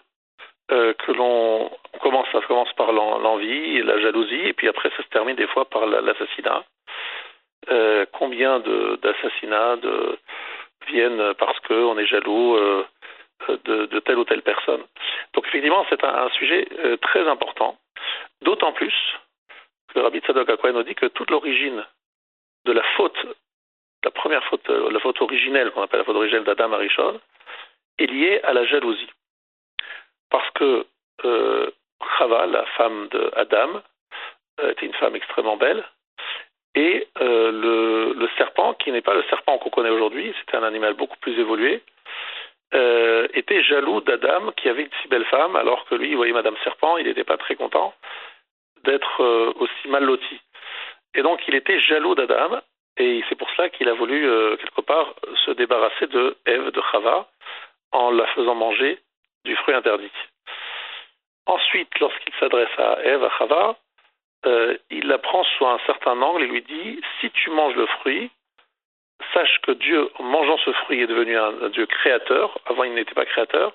[0.71, 1.71] euh, que l'on
[2.01, 5.65] commence, ça commence par l'envie la jalousie, et puis après ça se termine des fois
[5.67, 6.65] par l'assassinat.
[7.71, 9.77] Euh, combien d'assassinats
[10.89, 12.59] viennent parce qu'on est jaloux
[13.49, 14.83] de, telle ou telle personne.
[15.35, 16.67] Donc effectivement, c'est un, sujet
[17.03, 17.77] très important,
[18.41, 18.95] d'autant plus
[19.95, 21.85] que Rabbi Tzadok Akohen nous dit que toute l'origine
[22.65, 23.19] de la faute,
[24.05, 27.21] la première faute, la faute originelle, qu'on appelle la faute originelle d'Adam Arishon,
[27.99, 29.11] est liée à la jalousie
[30.31, 30.87] parce que
[31.25, 31.71] euh,
[32.19, 33.83] Chava, la femme d'Adam,
[34.61, 35.85] euh, était une femme extrêmement belle,
[36.75, 40.95] et euh, le, serpent, qui n'est pas le serpent qu'on connaît aujourd'hui, c'était un animal
[40.95, 41.83] beaucoup plus évolué,
[42.75, 46.33] euh, était jaloux d'Adam qui avait une si belle femme, alors que lui, il voyait
[46.33, 47.95] Madame Serpent, il n'était pas très content
[48.85, 50.41] d'être euh, aussi mal loti.
[51.15, 52.61] Et donc, il était jaloux d'Adam,
[52.97, 56.83] et c'est pour cela qu'il a voulu, euh, quelque part, se débarrasser de Ève, de
[56.91, 57.29] Chava,
[57.93, 58.99] en la faisant manger
[59.45, 60.11] du fruit interdit.
[61.47, 63.77] Ensuite, lorsqu'il s'adresse à Ève, à Chava,
[64.47, 67.87] euh, il la prend sous un certain angle et lui dit si tu manges le
[67.87, 68.31] fruit,
[69.33, 72.59] sache que Dieu, en mangeant ce fruit, est devenu un, Dieu créateur.
[72.67, 73.73] Avant, il n'était pas créateur.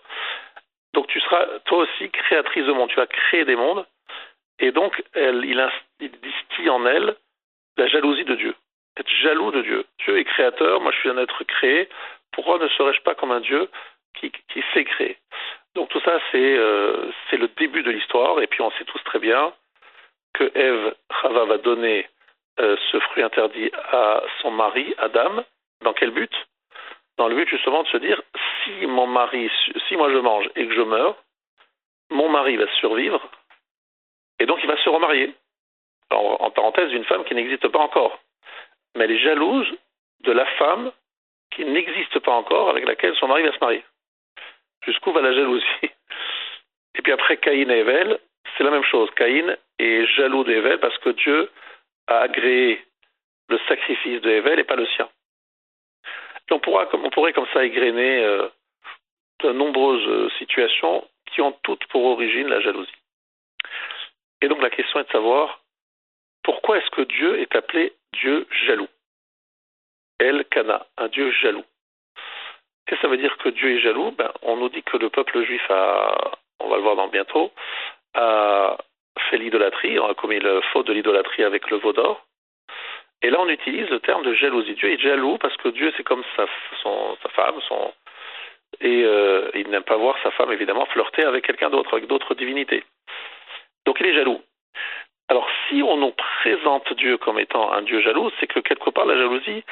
[0.93, 2.89] Donc, tu seras toi aussi créatrice de monde.
[2.89, 3.85] Tu vas créer des mondes.
[4.59, 7.15] Et donc, il, il distille en elle
[7.77, 8.55] la jalousie de Dieu.
[8.97, 9.85] Être jaloux de Dieu.
[9.99, 10.81] Dieu est créateur.
[10.81, 11.87] Moi, je suis un être créé.
[12.31, 13.69] Pourquoi ne serais-je pas comme un Dieu
[14.15, 15.17] qui, qui s'est créé?
[15.75, 19.19] Donc tout ça, c'est euh, le début de l'histoire, et puis on sait tous très
[19.19, 19.53] bien
[20.33, 22.09] que Ève, Chava va donner
[22.59, 25.43] euh, ce fruit interdit à son mari, Adam.
[25.81, 26.33] Dans quel but?
[27.17, 28.19] Dans le but justement de se dire,
[28.63, 29.51] si mon mari,
[29.87, 31.15] si moi je mange et que je meurs,
[32.09, 33.21] mon mari va survivre,
[34.39, 35.33] et donc il va se remarier.
[36.11, 38.19] En, en parenthèse, d'une femme qui n'existe pas encore.
[38.95, 39.67] Mais elle est jalouse
[40.21, 40.91] de la femme
[41.51, 43.83] qui n'existe pas encore, avec laquelle son mari va se marier
[44.87, 45.65] jusqu'où va la jalousie?
[46.95, 48.19] Et puis après Caïn et Evel,
[48.57, 49.09] c'est la même chose.
[49.15, 51.51] Caïn est jaloux d'Evel parce que Dieu
[52.07, 52.83] a agréé
[53.49, 55.07] le sacrifice de Evel et pas le sien.
[56.49, 58.47] Et on, pourra, on pourrait comme ça égrener euh,
[59.43, 62.91] de nombreuses situations qui ont toutes pour origine la jalousie.
[64.41, 65.59] Et donc la question est de savoir
[66.47, 68.87] pourquoi est-ce que Dieu est appelé Dieu jaloux?
[70.17, 71.65] El Kana, un Dieu jaloux.
[72.85, 74.11] Qu'est-ce que ça veut dire que Dieu est jaloux?
[74.11, 76.31] Ben, On nous dit que le peuple juif a,
[76.61, 77.51] on va le voir dans bientôt,
[78.13, 78.77] a
[79.29, 82.25] fait l'idolâtrie, on a commis le faute de l'idolâtrie avec le veau d'or.
[83.21, 84.75] Et là, on utilise le terme de jalousie.
[84.75, 86.47] Dieu est jaloux parce que Dieu, c'est comme sa
[87.35, 87.93] femme, son,
[88.79, 92.35] et euh, il n'aime pas voir sa femme, évidemment, flirter avec quelqu'un d'autre, avec d'autres
[92.35, 92.85] divinités.
[93.85, 94.41] Donc il est jaloux.
[95.29, 99.05] Alors si on nous présente Dieu comme étant un Dieu jaloux, c'est que quelque part
[99.05, 99.63] la jalousie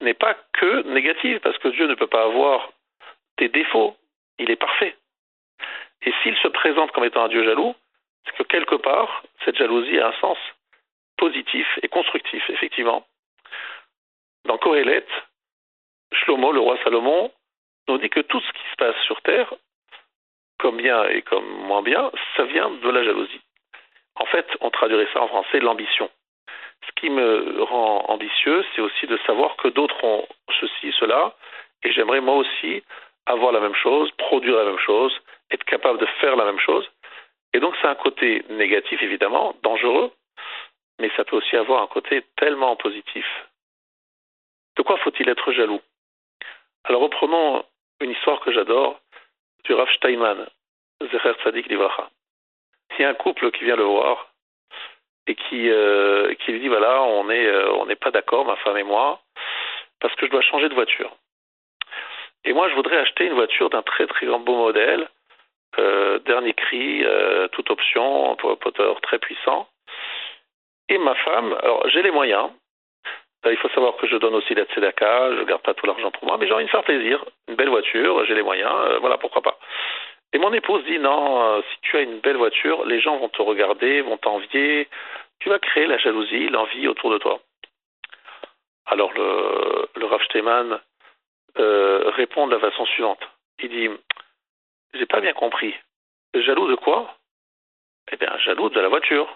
[0.00, 2.72] n'est pas que négative, parce que Dieu ne peut pas avoir
[3.38, 3.96] des défauts,
[4.38, 4.96] il est parfait.
[6.04, 7.74] Et s'il se présente comme étant un Dieu jaloux,
[8.24, 10.38] c'est que quelque part, cette jalousie a un sens
[11.16, 13.06] positif et constructif, effectivement.
[14.44, 15.06] Dans Kohelet,
[16.12, 17.30] Shlomo, le roi Salomon,
[17.88, 19.54] nous dit que tout ce qui se passe sur Terre,
[20.58, 23.40] comme bien et comme moins bien, ça vient de la jalousie.
[24.16, 26.10] En fait, on traduirait ça en français l'ambition.
[26.86, 30.26] Ce qui me rend ambitieux, c'est aussi de savoir que d'autres ont
[30.60, 31.34] ceci, cela,
[31.82, 32.82] et j'aimerais moi aussi
[33.26, 35.12] avoir la même chose, produire la même chose,
[35.50, 36.88] être capable de faire la même chose.
[37.54, 40.12] Et donc c'est un côté négatif, évidemment, dangereux,
[40.98, 43.26] mais ça peut aussi avoir un côté tellement positif.
[44.76, 45.80] De quoi faut-il être jaloux?
[46.84, 47.64] Alors reprenons
[48.00, 48.98] une histoire que j'adore
[49.64, 50.48] du Rav Steinman,
[51.00, 52.10] Zecher Tzadik Livracha.
[53.02, 54.28] Y a un couple qui vient le voir
[55.26, 58.76] et qui, euh, lui dit voilà, on n'est euh, on n'est pas d'accord, ma femme
[58.76, 59.20] et moi,
[60.00, 61.10] parce que je dois changer de voiture.
[62.44, 65.08] Et moi, je voudrais acheter une voiture d'un très très grand beau modèle,
[65.80, 67.04] euh, dernier cri,
[67.50, 69.66] toute option, poteur très puissant.
[70.88, 72.50] Et ma femme, alors j'ai les moyens.
[73.44, 76.24] Il faut savoir que je donne aussi la tzedaka, je garde pas tout l'argent pour
[76.24, 77.24] moi, mais j'ai envie de faire plaisir.
[77.48, 79.58] Une belle voiture, j'ai les moyens, voilà, pourquoi pas.
[80.32, 83.28] Et mon épouse dit non, euh, si tu as une belle voiture, les gens vont
[83.28, 84.88] te regarder, vont t'envier,
[85.40, 87.40] tu vas créer la jalousie, l'envie autour de toi.
[88.86, 90.80] Alors le, le Rav Steinman
[91.58, 93.20] euh, répond de la façon suivante.
[93.58, 93.90] Il dit,
[94.94, 95.74] j'ai pas bien compris.
[96.34, 97.14] Jaloux de quoi?
[98.10, 99.28] Eh bien, jaloux de la voiture.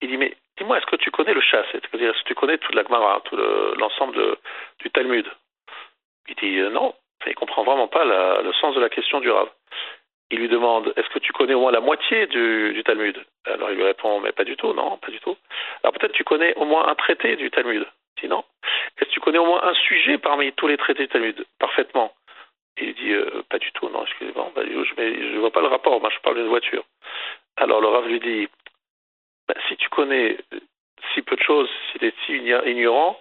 [0.00, 1.66] Il dit, mais dis-moi, est-ce que tu connais le chasse?
[1.72, 4.36] C'est-à-dire, est-ce que tu connais toute la Gemara, tout le- l'ensemble
[4.78, 5.26] du Talmud?
[6.28, 6.94] Il dit, euh, non.
[7.26, 9.50] Il comprend vraiment pas le sens de la question du Rav.
[10.30, 13.16] Il lui demande, est-ce que tu connais au moins la moitié du, Talmud?
[13.44, 15.36] Alors il lui répond, mais pas du tout, non, pas du tout.
[15.82, 17.86] Alors peut-être tu connais au moins un traité du Talmud.
[18.16, 18.44] Il dit non.
[18.96, 21.46] Est-ce que tu connais au moins un sujet parmi tous les traités du Talmud?
[21.58, 22.12] Parfaitement.
[22.78, 25.98] Il dit, euh, pas du tout, non, excusez-moi, bah, je ne vois pas le rapport,
[26.00, 26.84] moi je parle d'une voiture.
[27.56, 28.48] Alors le Rav lui dit,
[29.48, 30.36] bah, si tu connais
[31.14, 33.20] si peu de choses, si tu es si igno- ignorant,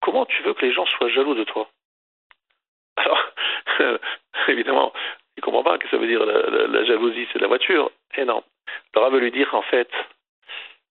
[0.00, 1.68] comment tu veux que les gens soient jaloux de toi?
[2.96, 3.32] Alors,
[4.48, 4.92] évidemment,
[5.36, 7.90] il comprend pas que ça veut dire la, jalousie, c'est de la voiture.
[8.16, 8.42] Et non.
[8.94, 9.90] Le veut lui dire qu'en fait,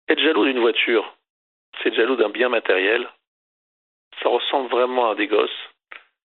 [0.07, 1.15] être jaloux d'une voiture,
[1.77, 3.07] c'est être jaloux d'un bien matériel.
[4.23, 5.69] Ça ressemble vraiment à des gosses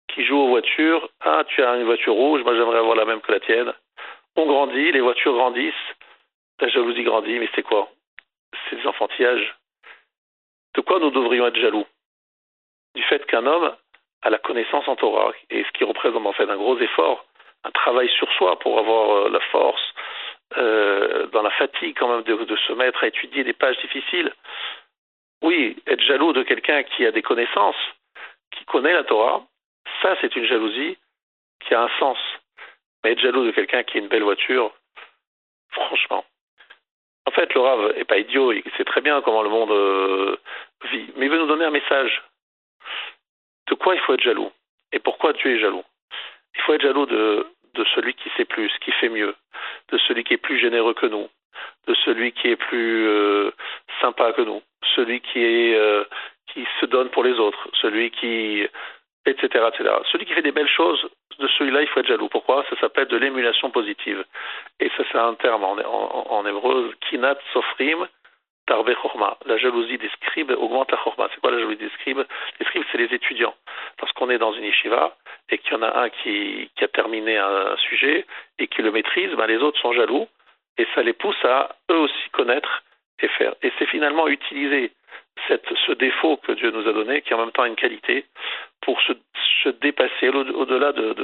[0.08, 1.08] qui jouent aux voitures.
[1.20, 3.72] Ah, tu as une voiture rouge, moi j'aimerais avoir la même que la tienne.
[4.36, 5.74] On grandit, les voitures grandissent,
[6.60, 7.88] la jalousie grandit, mais c'est quoi?
[8.68, 9.54] C'est des enfantillages.
[10.74, 11.86] De quoi nous devrions être jaloux?
[12.94, 13.76] Du fait qu'un homme
[14.22, 17.24] a la connaissance en Torah, et ce qui représente en fait un gros effort,
[17.64, 19.94] un travail sur soi pour avoir euh, la force,
[20.56, 24.32] euh, dans la fatigue quand même de, se mettre à étudier des pages difficiles.
[25.42, 27.82] Oui, être jaloux de quelqu'un qui a des connaissances,
[28.52, 29.42] qui connaît la Torah,
[30.00, 30.96] ça c'est une jalousie
[31.60, 32.18] qui a un sens.
[33.02, 34.72] Mais être jaloux de quelqu'un qui a une belle voiture,
[35.70, 36.24] franchement.
[37.26, 40.36] En fait, le Rav est pas idiot, il sait très bien comment le monde euh,
[40.90, 42.22] vit, mais il veut nous donner un message.
[43.68, 44.52] De quoi il faut être jaloux?
[44.92, 45.84] Et pourquoi Dieu est jaloux?
[46.54, 49.34] Il faut être jaloux de, de celui qui sait plus, qui fait mieux,
[49.90, 51.28] de celui qui est plus généreux que nous,
[51.86, 53.50] de celui qui est plus euh,
[54.00, 54.62] sympa que nous,
[54.94, 56.04] celui euh,
[56.52, 58.66] qui se donne pour les autres, celui qui
[59.26, 59.90] etc etc.
[60.12, 61.08] Celui qui fait des belles choses,
[61.38, 62.28] de celui-là il faut être jaloux.
[62.28, 62.64] Pourquoi?
[62.70, 64.24] Ça s'appelle de l'émulation positive.
[64.80, 68.06] Et ça c'est un terme en, hébreu, kinat sofrim
[68.66, 69.36] chorma.
[69.44, 71.28] La jalousie des scribes augmente la chorma.
[71.34, 72.24] C'est quoi la jalousie des scribes?
[72.60, 73.54] Les scribes c'est les étudiants.
[73.98, 75.16] Parce qu'on est dans une yeshiva
[75.50, 78.26] et qu'il y en a un qui, a terminé un sujet
[78.58, 80.26] et qui le maîtrise, ben les autres sont jaloux
[80.78, 82.82] et ça les pousse à eux aussi connaître
[83.20, 83.54] et faire.
[83.62, 84.90] Et c'est finalement utiliser
[85.48, 88.24] ce défaut que Dieu nous a donné, qui est en même temps une qualité,
[88.80, 89.12] pour se,
[89.62, 91.14] se dépasser au- au-delà de,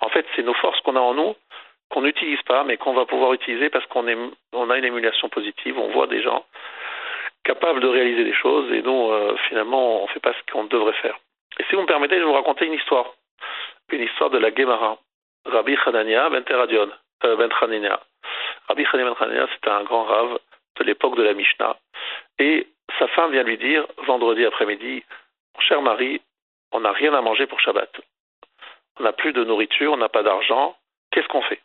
[0.00, 1.34] En fait, c'est nos forces qu'on a en nous,
[1.90, 4.06] qu'on n'utilise pas, mais qu'on va pouvoir utiliser parce qu'on
[4.52, 6.44] on a une émulation positive, on voit des gens
[7.44, 10.64] capables de réaliser des choses, et nous, euh, finalement, on ne fait pas ce qu'on
[10.64, 11.18] devrait faire.
[11.58, 13.12] Et si vous me permettez, je vais vous raconter une histoire.
[13.92, 14.98] Une histoire de la Gemara.
[15.44, 16.90] Rabbi Hanania ben Teradion,
[17.24, 18.00] euh, ben Hanania.
[18.68, 20.38] Rabbi Hanania ben c'était un grand rave
[20.76, 21.76] de l'époque de la Mishnah.
[22.38, 22.66] Et
[22.98, 25.02] sa femme vient lui dire, vendredi après-midi,
[25.54, 26.20] mon cher mari,
[26.72, 28.00] on n'a rien à manger pour Shabbat.
[28.98, 30.76] On n'a plus de nourriture, on n'a pas d'argent.
[31.10, 31.60] Qu'est-ce qu'on fait?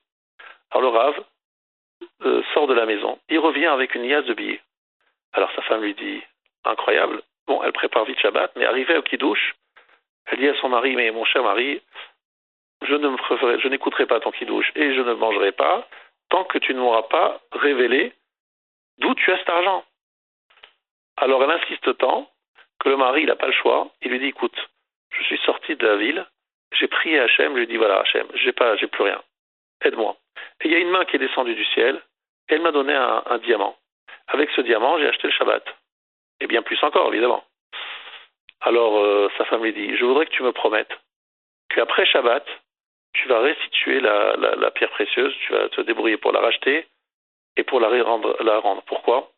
[0.71, 1.23] Alors le rave
[2.25, 3.19] euh, sort de la maison.
[3.29, 4.61] Il revient avec une liasse de billets.
[5.33, 6.21] Alors sa femme lui dit,
[6.63, 9.55] incroyable, Bon, elle prépare vite Shabbat, mais arrivée au Kiddush,
[10.25, 11.81] elle dit à son mari, mais mon cher mari,
[12.83, 15.87] je ne me ferai- je n'écouterai pas ton Kiddush et je ne mangerai pas
[16.29, 18.13] tant que tu ne m'auras pas révélé
[18.99, 19.83] d'où tu as cet argent.
[21.17, 22.29] Alors elle insiste tant
[22.79, 23.89] que le mari, n'a pas le choix.
[24.01, 24.57] Il lui dit, écoute,
[25.11, 26.25] je suis sorti de la ville,
[26.73, 29.21] j'ai prié Hachem, je lui ai dit, voilà Hachem, j'ai pas, j'ai plus rien,
[29.81, 30.17] aide-moi.
[30.61, 32.01] Et il y a une main qui est descendue du ciel,
[32.47, 33.77] elle m'a donné un, un diamant.
[34.27, 35.63] Avec ce diamant, j'ai acheté le Shabbat.
[36.41, 37.43] Et bien plus encore, évidemment.
[38.61, 40.91] Alors euh, sa femme lui dit, je voudrais que tu me promettes
[41.69, 42.45] qu'après Shabbat,
[43.15, 46.85] tu vas restituer la, pierre précieuse, tu vas te débrouiller pour la racheter
[47.57, 48.81] et pour la rendre.
[48.85, 49.29] Pourquoi?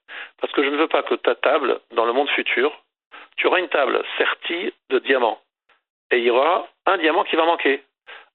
[0.42, 2.72] Parce que je ne veux pas que ta table, dans le monde futur,
[3.38, 5.40] tu auras une table sertie de diamants.
[6.12, 7.84] Et il y aura un diamant qui va manquer.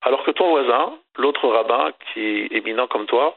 [0.03, 3.37] Alors que ton voisin, l'autre rabbin qui est éminent comme toi,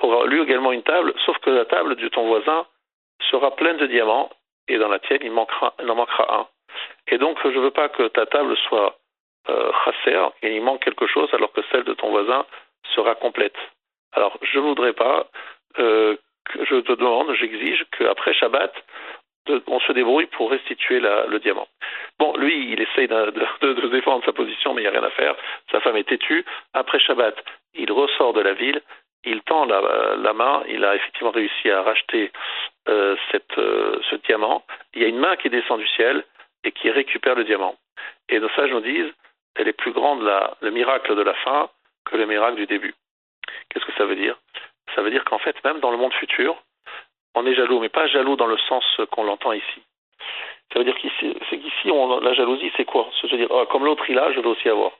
[0.00, 2.66] aura lui également une table, sauf que la table de ton voisin
[3.30, 4.30] sera pleine de diamants
[4.68, 6.46] et dans la tienne, il, manquera, il en manquera un.
[7.08, 8.96] Et donc, je ne veux pas que ta table soit
[9.46, 12.44] chasser, et il manque quelque chose alors que celle de ton voisin
[12.94, 13.56] sera complète.
[14.12, 15.26] Alors, je ne voudrais pas,
[15.78, 18.72] euh, que je te demande, j'exige qu'après Shabbat,
[19.66, 21.66] on se débrouille pour restituer le diamant.
[22.18, 25.34] Bon, lui, il essaye de, défendre sa position, mais il n'y a rien à faire.
[25.70, 26.44] Sa femme est têtue.
[26.74, 27.34] Après Shabbat,
[27.74, 28.80] il ressort de la ville,
[29.24, 32.30] il tend la, main, il a effectivement réussi à racheter
[32.88, 33.16] euh,
[33.58, 34.64] euh, ce diamant.
[34.94, 36.24] Il y a une main qui descend du ciel
[36.64, 37.74] et qui récupère le diamant.
[38.28, 39.12] Et nos sages nous disent,
[39.56, 40.22] elle est plus grande
[40.60, 41.68] le miracle de la fin
[42.04, 42.94] que le miracle du début.
[43.68, 44.36] Qu'est-ce que ça veut dire?
[44.94, 46.56] Ça veut dire qu'en fait, même dans le monde futur,
[47.34, 49.82] on est jaloux, mais pas jaloux dans le sens qu'on l'entend ici.
[50.72, 51.34] Ça veut dire qu'ici,
[52.22, 53.08] la jalousie, c'est quoi?
[53.22, 54.92] De dire, Ah, comme l'autre il a, je veux aussi avoir.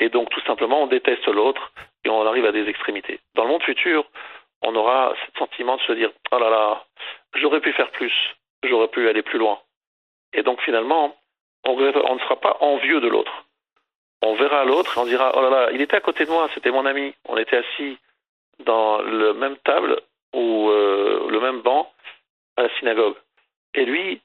[0.00, 1.72] Et donc, tout simplement, on déteste l'autre
[2.04, 3.20] et on arrive à des extrémités.
[3.34, 4.04] Dans le monde futur,
[4.62, 6.84] on aura ce sentiment de se dire, oh là là,
[7.34, 8.12] j'aurais pu faire plus,
[8.62, 9.58] j'aurais pu aller plus loin.
[10.32, 11.16] Et donc, finalement,
[11.64, 13.44] on ne sera pas envieux de l'autre.
[14.22, 16.70] On verra l'autre on dira, oh là là, il était à côté de moi, c'était
[16.70, 17.14] mon ami.
[17.26, 17.98] On était assis
[18.64, 20.00] dans le même table
[20.34, 21.92] ou euh, le même banc
[22.56, 23.16] à la synagogue.
[23.74, 24.20] Et lui,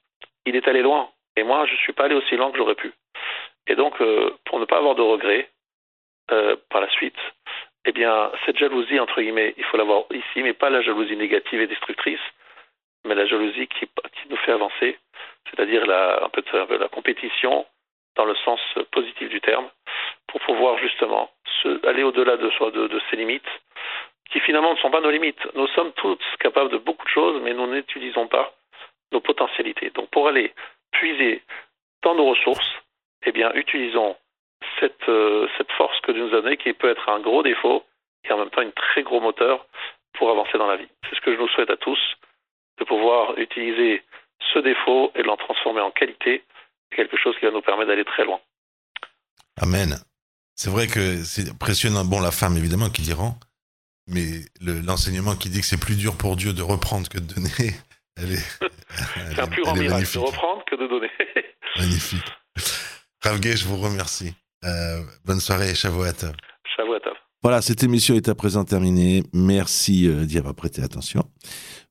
[0.45, 1.09] il est allé loin.
[1.35, 2.91] Et moi, je suis pas allé aussi loin que j'aurais pu.
[3.67, 5.49] Et donc, euh, pour ne pas avoir de regrets
[6.31, 7.17] euh, par la suite,
[7.85, 11.61] eh bien, cette jalousie, entre guillemets, il faut l'avoir ici, mais pas la jalousie négative
[11.61, 12.19] et destructrice,
[13.05, 13.87] mais la jalousie qui,
[14.29, 14.97] nous fait avancer,
[15.49, 16.43] c'est-à-dire un peu
[16.77, 17.65] la compétition
[18.15, 18.59] dans le sens
[18.91, 19.69] positif du terme,
[20.33, 21.29] pour pouvoir justement
[21.83, 23.47] aller au-delà de, soi, de, de ses limites,
[24.31, 25.47] qui finalement ne sont pas nos limites.
[25.53, 28.51] Nous sommes tous capables de beaucoup de choses, mais nous n'utilisons pas
[29.11, 29.91] nos potentialités.
[29.91, 30.51] Donc pour aller
[30.91, 31.43] puiser
[32.01, 32.81] dans nos ressources,
[33.27, 34.17] eh bien, utilisons
[34.79, 37.83] cette, euh, cette force que Dieu nous a donnée, qui peut être un gros défaut
[38.23, 39.67] et en même temps un très gros moteur
[40.13, 40.87] pour avancer dans la vie.
[41.07, 41.99] C'est ce que je nous souhaite à tous,
[42.79, 44.01] de pouvoir utiliser
[44.51, 46.43] ce défaut et l'en transformer en qualité,
[46.89, 48.39] quelque chose qui va nous permettre d'aller très loin.
[49.61, 49.93] Amen.
[50.55, 52.05] C'est vrai que c'est impressionnant.
[52.05, 53.39] Bon, la femme, évidemment, qui l'y rend,
[54.07, 57.33] mais le- l'enseignement qui dit que c'est plus dur pour Dieu de reprendre que de
[57.33, 57.49] donner,
[58.17, 58.59] elle est,
[59.35, 61.09] C'est un plus grand miracle de reprendre que de donner.
[61.77, 62.23] Magnifique.
[63.23, 64.33] Rav Gay, je vous remercie.
[64.63, 66.05] Euh, bonne soirée et Shavuot.
[66.77, 66.99] Shavuot.
[67.41, 69.23] Voilà, cette émission est à présent terminée.
[69.33, 71.27] Merci euh, d'y avoir prêté attention.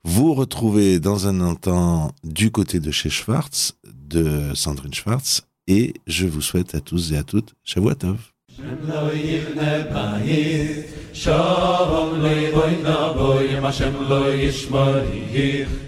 [0.04, 6.26] Vous retrouvez dans un instant du côté de chez Schwartz, de Sandrine Schwartz, et je
[6.26, 7.54] vous souhaite à tous et à toutes
[8.57, 15.05] שמלא יכנה פייט שאַומלוי ביינבוי מאשם לא ישמען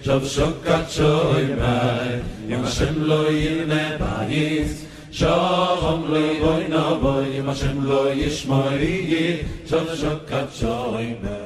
[0.04, 4.66] צב שוקק צוי מיי שמלא יכנה פייט
[5.10, 8.80] שאַומלוי ביינבוי מאשם לא ישמען
[9.64, 11.43] צב שוקק שוי מיי